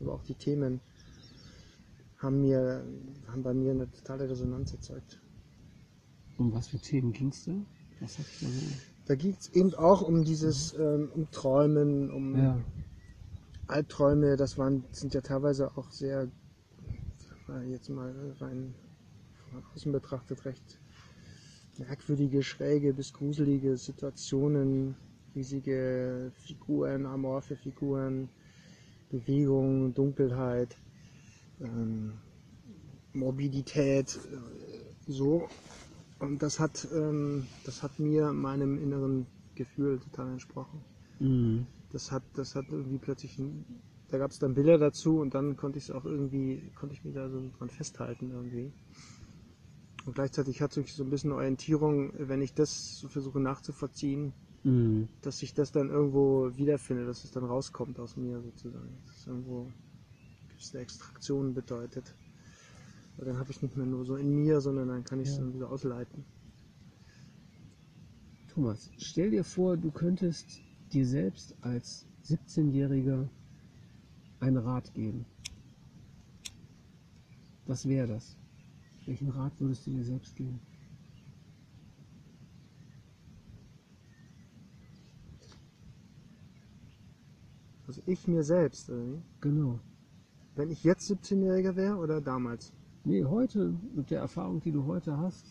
aber 0.00 0.14
auch 0.14 0.24
die 0.24 0.36
Themen 0.36 0.80
haben, 2.16 2.40
mir, 2.40 2.82
haben 3.28 3.42
bei 3.42 3.52
mir 3.52 3.72
eine 3.72 3.90
totale 3.90 4.30
Resonanz 4.30 4.72
erzeugt. 4.72 5.20
Um 6.38 6.50
was 6.50 6.68
für 6.68 6.78
Themen 6.78 7.12
ging 7.12 7.28
es 7.28 7.44
da? 7.44 7.52
Was 8.00 8.16
da 8.16 8.22
so? 8.40 8.66
Da 9.04 9.16
geht 9.16 9.38
es 9.38 9.52
eben 9.52 9.74
auch 9.74 10.00
um 10.00 10.24
dieses, 10.24 10.72
ähm, 10.78 11.10
um 11.14 11.30
Träumen, 11.30 12.10
um 12.10 12.34
Ja. 12.36 12.58
Albträume. 13.72 14.36
Das 14.36 14.58
waren, 14.58 14.84
sind 14.92 15.14
ja 15.14 15.20
teilweise 15.20 15.76
auch 15.76 15.90
sehr, 15.90 16.28
äh, 17.48 17.70
jetzt 17.70 17.88
mal 17.88 18.14
rein 18.40 18.74
von 19.50 19.62
außen 19.74 19.92
betrachtet, 19.92 20.44
recht 20.44 20.80
merkwürdige, 21.78 22.42
schräge 22.42 22.92
bis 22.92 23.12
gruselige 23.12 23.76
Situationen, 23.76 24.94
riesige 25.34 26.32
Figuren, 26.36 27.06
amorphe 27.06 27.56
Figuren, 27.56 28.28
Bewegung, 29.10 29.94
Dunkelheit, 29.94 30.76
ähm, 31.60 32.14
Morbidität, 33.12 34.18
äh, 34.32 35.10
so. 35.10 35.48
Und 36.18 36.42
das 36.42 36.60
hat, 36.60 36.86
ähm, 36.94 37.46
das 37.64 37.82
hat 37.82 37.98
mir 37.98 38.32
meinem 38.32 38.78
inneren 38.82 39.26
Gefühl 39.54 39.98
total 39.98 40.32
entsprochen. 40.32 40.80
Mhm. 41.18 41.66
Das 41.92 42.10
hat, 42.10 42.22
das 42.34 42.54
hat 42.54 42.66
irgendwie 42.70 42.98
plötzlich, 42.98 43.38
da 44.08 44.18
gab 44.18 44.30
es 44.30 44.38
dann 44.38 44.54
Bilder 44.54 44.78
dazu 44.78 45.18
und 45.18 45.34
dann 45.34 45.56
konnte 45.56 45.78
ich 45.78 45.84
es 45.84 45.90
auch 45.90 46.04
irgendwie, 46.04 46.70
konnte 46.74 46.94
ich 46.94 47.04
mich 47.04 47.14
da 47.14 47.28
so 47.28 47.50
dran 47.58 47.68
festhalten 47.68 48.30
irgendwie. 48.30 48.72
Und 50.06 50.14
gleichzeitig 50.14 50.60
hatte 50.62 50.80
ich 50.80 50.92
so 50.94 51.04
ein 51.04 51.10
bisschen 51.10 51.32
Orientierung, 51.32 52.12
wenn 52.16 52.42
ich 52.42 52.54
das 52.54 52.98
so 52.98 53.08
versuche 53.08 53.40
nachzuvollziehen, 53.40 54.32
Mhm. 54.64 55.08
dass 55.22 55.42
ich 55.42 55.54
das 55.54 55.70
dann 55.72 55.90
irgendwo 55.90 56.50
wiederfinde, 56.56 57.06
dass 57.06 57.24
es 57.24 57.30
dann 57.30 57.44
rauskommt 57.44 57.98
aus 58.00 58.16
mir 58.16 58.40
sozusagen. 58.40 59.00
Dass 59.06 59.16
es 59.18 59.26
irgendwo 59.26 59.66
gewisse 60.48 60.80
Extraktion 60.80 61.54
bedeutet. 61.54 62.14
Weil 63.16 63.26
dann 63.26 63.38
habe 63.38 63.50
ich 63.50 63.62
nicht 63.62 63.76
mehr 63.76 63.86
nur 63.86 64.04
so 64.04 64.16
in 64.16 64.34
mir, 64.34 64.60
sondern 64.60 64.88
dann 64.88 65.04
kann 65.04 65.20
ich 65.20 65.28
es 65.28 65.36
Ja. 65.36 65.44
dann 65.44 65.54
wieder 65.54 65.70
ausleiten. 65.70 66.24
Thomas, 68.48 68.90
stell 68.98 69.30
dir 69.30 69.44
vor, 69.44 69.76
du 69.76 69.90
könntest 69.90 70.62
dir 70.92 71.06
selbst 71.06 71.54
als 71.62 72.06
17-Jähriger 72.24 73.28
einen 74.40 74.56
Rat 74.58 74.92
geben. 74.94 75.24
Was 77.66 77.88
wäre 77.88 78.06
das? 78.06 78.36
Welchen 79.06 79.30
Rat 79.30 79.52
würdest 79.58 79.86
du 79.86 79.90
dir 79.90 80.04
selbst 80.04 80.36
geben? 80.36 80.60
Also 87.86 88.02
ich 88.06 88.26
mir 88.26 88.42
selbst, 88.42 88.88
oder 88.90 89.06
wie? 89.06 89.22
Genau. 89.40 89.78
wenn 90.54 90.70
ich 90.70 90.84
jetzt 90.84 91.10
17-Jähriger 91.10 91.76
wäre 91.76 91.96
oder 91.96 92.20
damals? 92.20 92.72
Nee, 93.04 93.24
heute, 93.24 93.74
mit 93.94 94.10
der 94.10 94.20
Erfahrung, 94.20 94.60
die 94.60 94.70
du 94.70 94.86
heute 94.86 95.16
hast, 95.18 95.44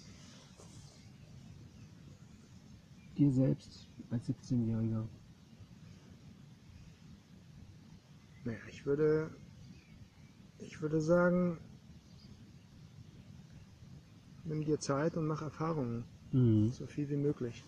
dir 3.17 3.31
selbst 3.31 3.89
als 4.09 4.29
17-Jähriger. 4.29 5.07
Naja, 8.43 8.59
ich 8.69 8.85
würde, 8.85 9.29
ich 10.59 10.81
würde 10.81 10.99
sagen, 10.99 11.59
nimm 14.45 14.65
dir 14.65 14.79
Zeit 14.79 15.15
und 15.15 15.27
mach 15.27 15.41
Erfahrungen, 15.41 16.05
Mhm. 16.31 16.71
so 16.71 16.85
viel 16.87 17.09
wie 17.09 17.17
möglich. 17.17 17.63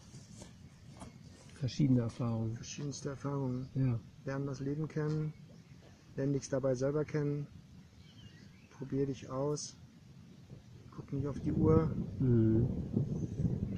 Verschiedene 1.56 2.02
Erfahrungen. 2.02 2.56
Verschiedenste 2.56 3.10
Erfahrungen. 3.10 3.70
Ja. 3.76 4.00
Lern 4.26 4.46
das 4.48 4.60
Leben 4.62 4.88
kennen, 4.88 5.34
lern 6.16 6.34
dich 6.34 6.50
dabei 6.50 6.76
selber 6.76 7.06
kennen, 7.06 7.48
probier 8.72 9.06
dich 9.06 9.30
aus, 9.30 9.76
guck 10.92 11.12
nicht 11.14 11.28
auf 11.28 11.40
die 11.42 11.52
Uhr, 11.52 11.92
Mhm. 12.20 12.68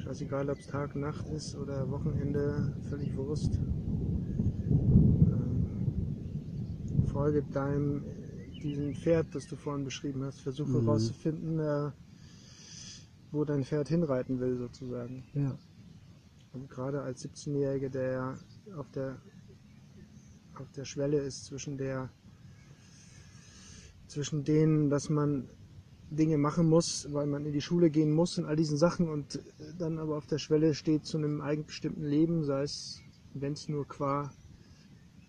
scheißegal 0.04 0.50
ob 0.50 0.60
es 0.60 0.68
Tag, 0.68 0.96
Nacht 0.96 1.28
ist 1.32 1.56
oder 1.56 1.89
Wochenende, 1.89 2.72
völlig 2.89 3.16
Wurst. 3.18 3.60
Ähm, 5.32 5.66
folge 7.16 7.43
deinem, 7.53 8.03
äh, 8.03 8.61
diesem 8.61 8.93
Pferd, 8.93 9.28
das 9.34 9.47
du 9.47 9.55
vorhin 9.55 9.86
beschrieben 9.86 10.22
hast, 10.26 10.41
versuche 10.41 10.70
Mhm. 10.72 10.82
herauszufinden, 10.82 11.59
äh, 11.59 11.91
wo 13.32 13.45
dein 13.45 13.63
Pferd 13.63 13.88
hinreiten 13.88 14.41
will 14.41 14.57
sozusagen. 14.57 15.24
Ja. 15.34 15.57
Und 16.51 16.70
gerade 16.70 17.01
als 17.01 17.24
17-Jähriger, 17.24 17.88
der 17.88 18.38
auf 18.76 18.91
der, 18.91 19.18
auf 20.55 20.70
der 20.74 20.84
Schwelle 20.84 21.20
ist 21.20 21.45
zwischen 21.45 21.78
der, 21.78 22.09
zwischen 24.07 24.43
denen, 24.43 24.89
dass 24.89 25.09
man 25.09 25.47
Dinge 26.11 26.38
machen 26.38 26.68
muss, 26.68 27.07
weil 27.13 27.28
man 27.28 27.45
in 27.45 27.53
die 27.53 27.61
Schule 27.61 27.89
gehen 27.89 28.11
muss 28.11 28.38
und 28.38 28.45
all 28.45 28.57
diesen 28.57 28.78
Sachen 28.78 29.07
und 29.07 29.39
dann 29.80 29.99
aber 29.99 30.18
auf 30.18 30.28
der 30.28 30.38
Schwelle 30.38 30.74
steht 30.74 31.05
zu 31.05 31.18
einem 31.18 31.39
eigenbestimmten 31.39 32.03
Leben, 32.03 32.43
sei 32.43 32.63
es, 32.63 32.99
wenn 33.34 33.53
es 33.53 33.70
nur 33.70 33.88
qua 33.88 34.34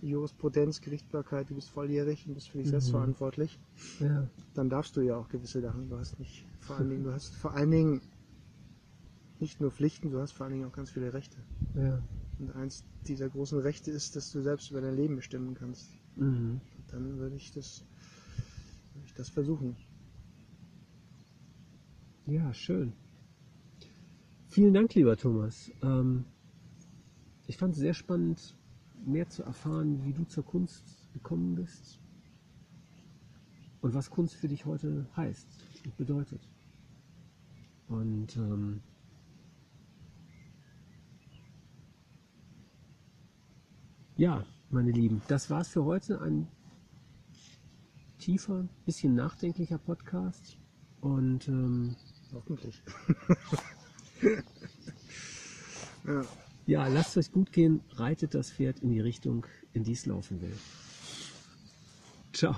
Jurisprudenz, 0.01 0.81
Gerichtsbarkeit, 0.81 1.51
du 1.51 1.55
bist 1.55 1.71
volljährig 1.71 2.27
und 2.27 2.35
bist 2.35 2.49
für 2.51 2.59
dich 2.59 2.69
selbst 2.69 2.89
Mhm. 2.89 2.93
verantwortlich, 2.93 3.59
Ja. 3.99 4.29
dann 4.55 4.69
darfst 4.69 4.97
du 4.97 5.01
ja 5.01 5.17
auch 5.17 5.29
gewisse 5.29 5.61
Sachen. 5.61 5.89
Du 5.89 5.97
hast 5.97 6.19
nicht, 6.19 6.45
vor 6.61 6.77
allen 6.77 6.89
Dingen, 6.89 7.05
du 7.05 7.13
hast 7.13 7.35
vor 7.35 7.53
allen 7.55 7.71
Dingen 7.71 8.01
nicht 9.39 9.61
nur 9.61 9.71
Pflichten, 9.71 10.11
du 10.11 10.21
hast 10.21 10.33
vor 10.33 10.45
allen 10.45 10.55
Dingen 10.55 10.67
auch 10.67 10.73
ganz 10.75 10.91
viele 10.91 11.13
Rechte. 11.13 11.37
Ja. 11.75 12.03
Und 12.39 12.55
eins 12.55 12.85
dieser 13.07 13.29
großen 13.29 13.59
Rechte 13.59 13.91
ist, 13.91 14.17
dass 14.17 14.31
du 14.33 14.43
selbst 14.43 14.71
über 14.71 14.81
dein 14.81 14.97
Leben 14.97 15.17
bestimmen 15.17 15.55
kannst. 15.55 15.89
Mhm. 16.17 16.61
Dann 16.89 17.19
würde 17.19 17.37
ich 17.37 17.53
das, 17.53 17.83
würde 18.95 19.07
ich 19.07 19.15
das 19.15 19.29
versuchen. 19.29 19.77
Ja, 22.27 22.53
schön. 22.53 22.93
Vielen 24.49 24.75
Dank, 24.75 24.95
lieber 24.95 25.17
Thomas. 25.17 25.71
Ähm, 25.83 26.25
ich 27.47 27.57
fand 27.57 27.75
es 27.75 27.81
sehr 27.81 27.95
spannend, 27.95 28.56
mehr 29.07 29.29
zu 29.29 29.43
erfahren, 29.43 30.05
wie 30.05 30.13
du 30.13 30.25
zur 30.25 30.45
Kunst 30.45 30.85
gekommen 31.13 31.55
bist 31.55 32.01
und 33.81 33.95
was 33.95 34.11
Kunst 34.11 34.35
für 34.35 34.49
dich 34.49 34.65
heute 34.65 35.07
heißt 35.17 35.47
und 35.85 35.97
bedeutet. 35.97 36.49
Und 37.89 38.37
ähm, 38.37 38.81
ja, 44.17 44.45
meine 44.71 44.91
Lieben, 44.91 45.23
das 45.29 45.49
war's 45.51 45.69
für 45.69 45.85
heute. 45.85 46.21
Ein 46.21 46.49
tiefer, 48.19 48.69
bisschen 48.85 49.15
nachdenklicher 49.15 49.79
Podcast. 49.79 50.59
Und 51.01 51.47
ähm, 51.47 51.95
Hoffentlich. 52.33 52.83
ja. 56.07 56.23
Ja, 56.67 56.89
lasst 56.89 57.17
euch 57.17 57.31
gut 57.31 57.53
gehen, 57.53 57.81
reitet 57.93 58.35
das 58.35 58.51
Pferd 58.51 58.81
in 58.81 58.91
die 58.91 59.01
Richtung, 59.01 59.47
in 59.73 59.85
die 59.85 59.93
es 59.93 60.05
laufen 60.05 60.41
will. 60.41 60.57
Ciao. 62.33 62.57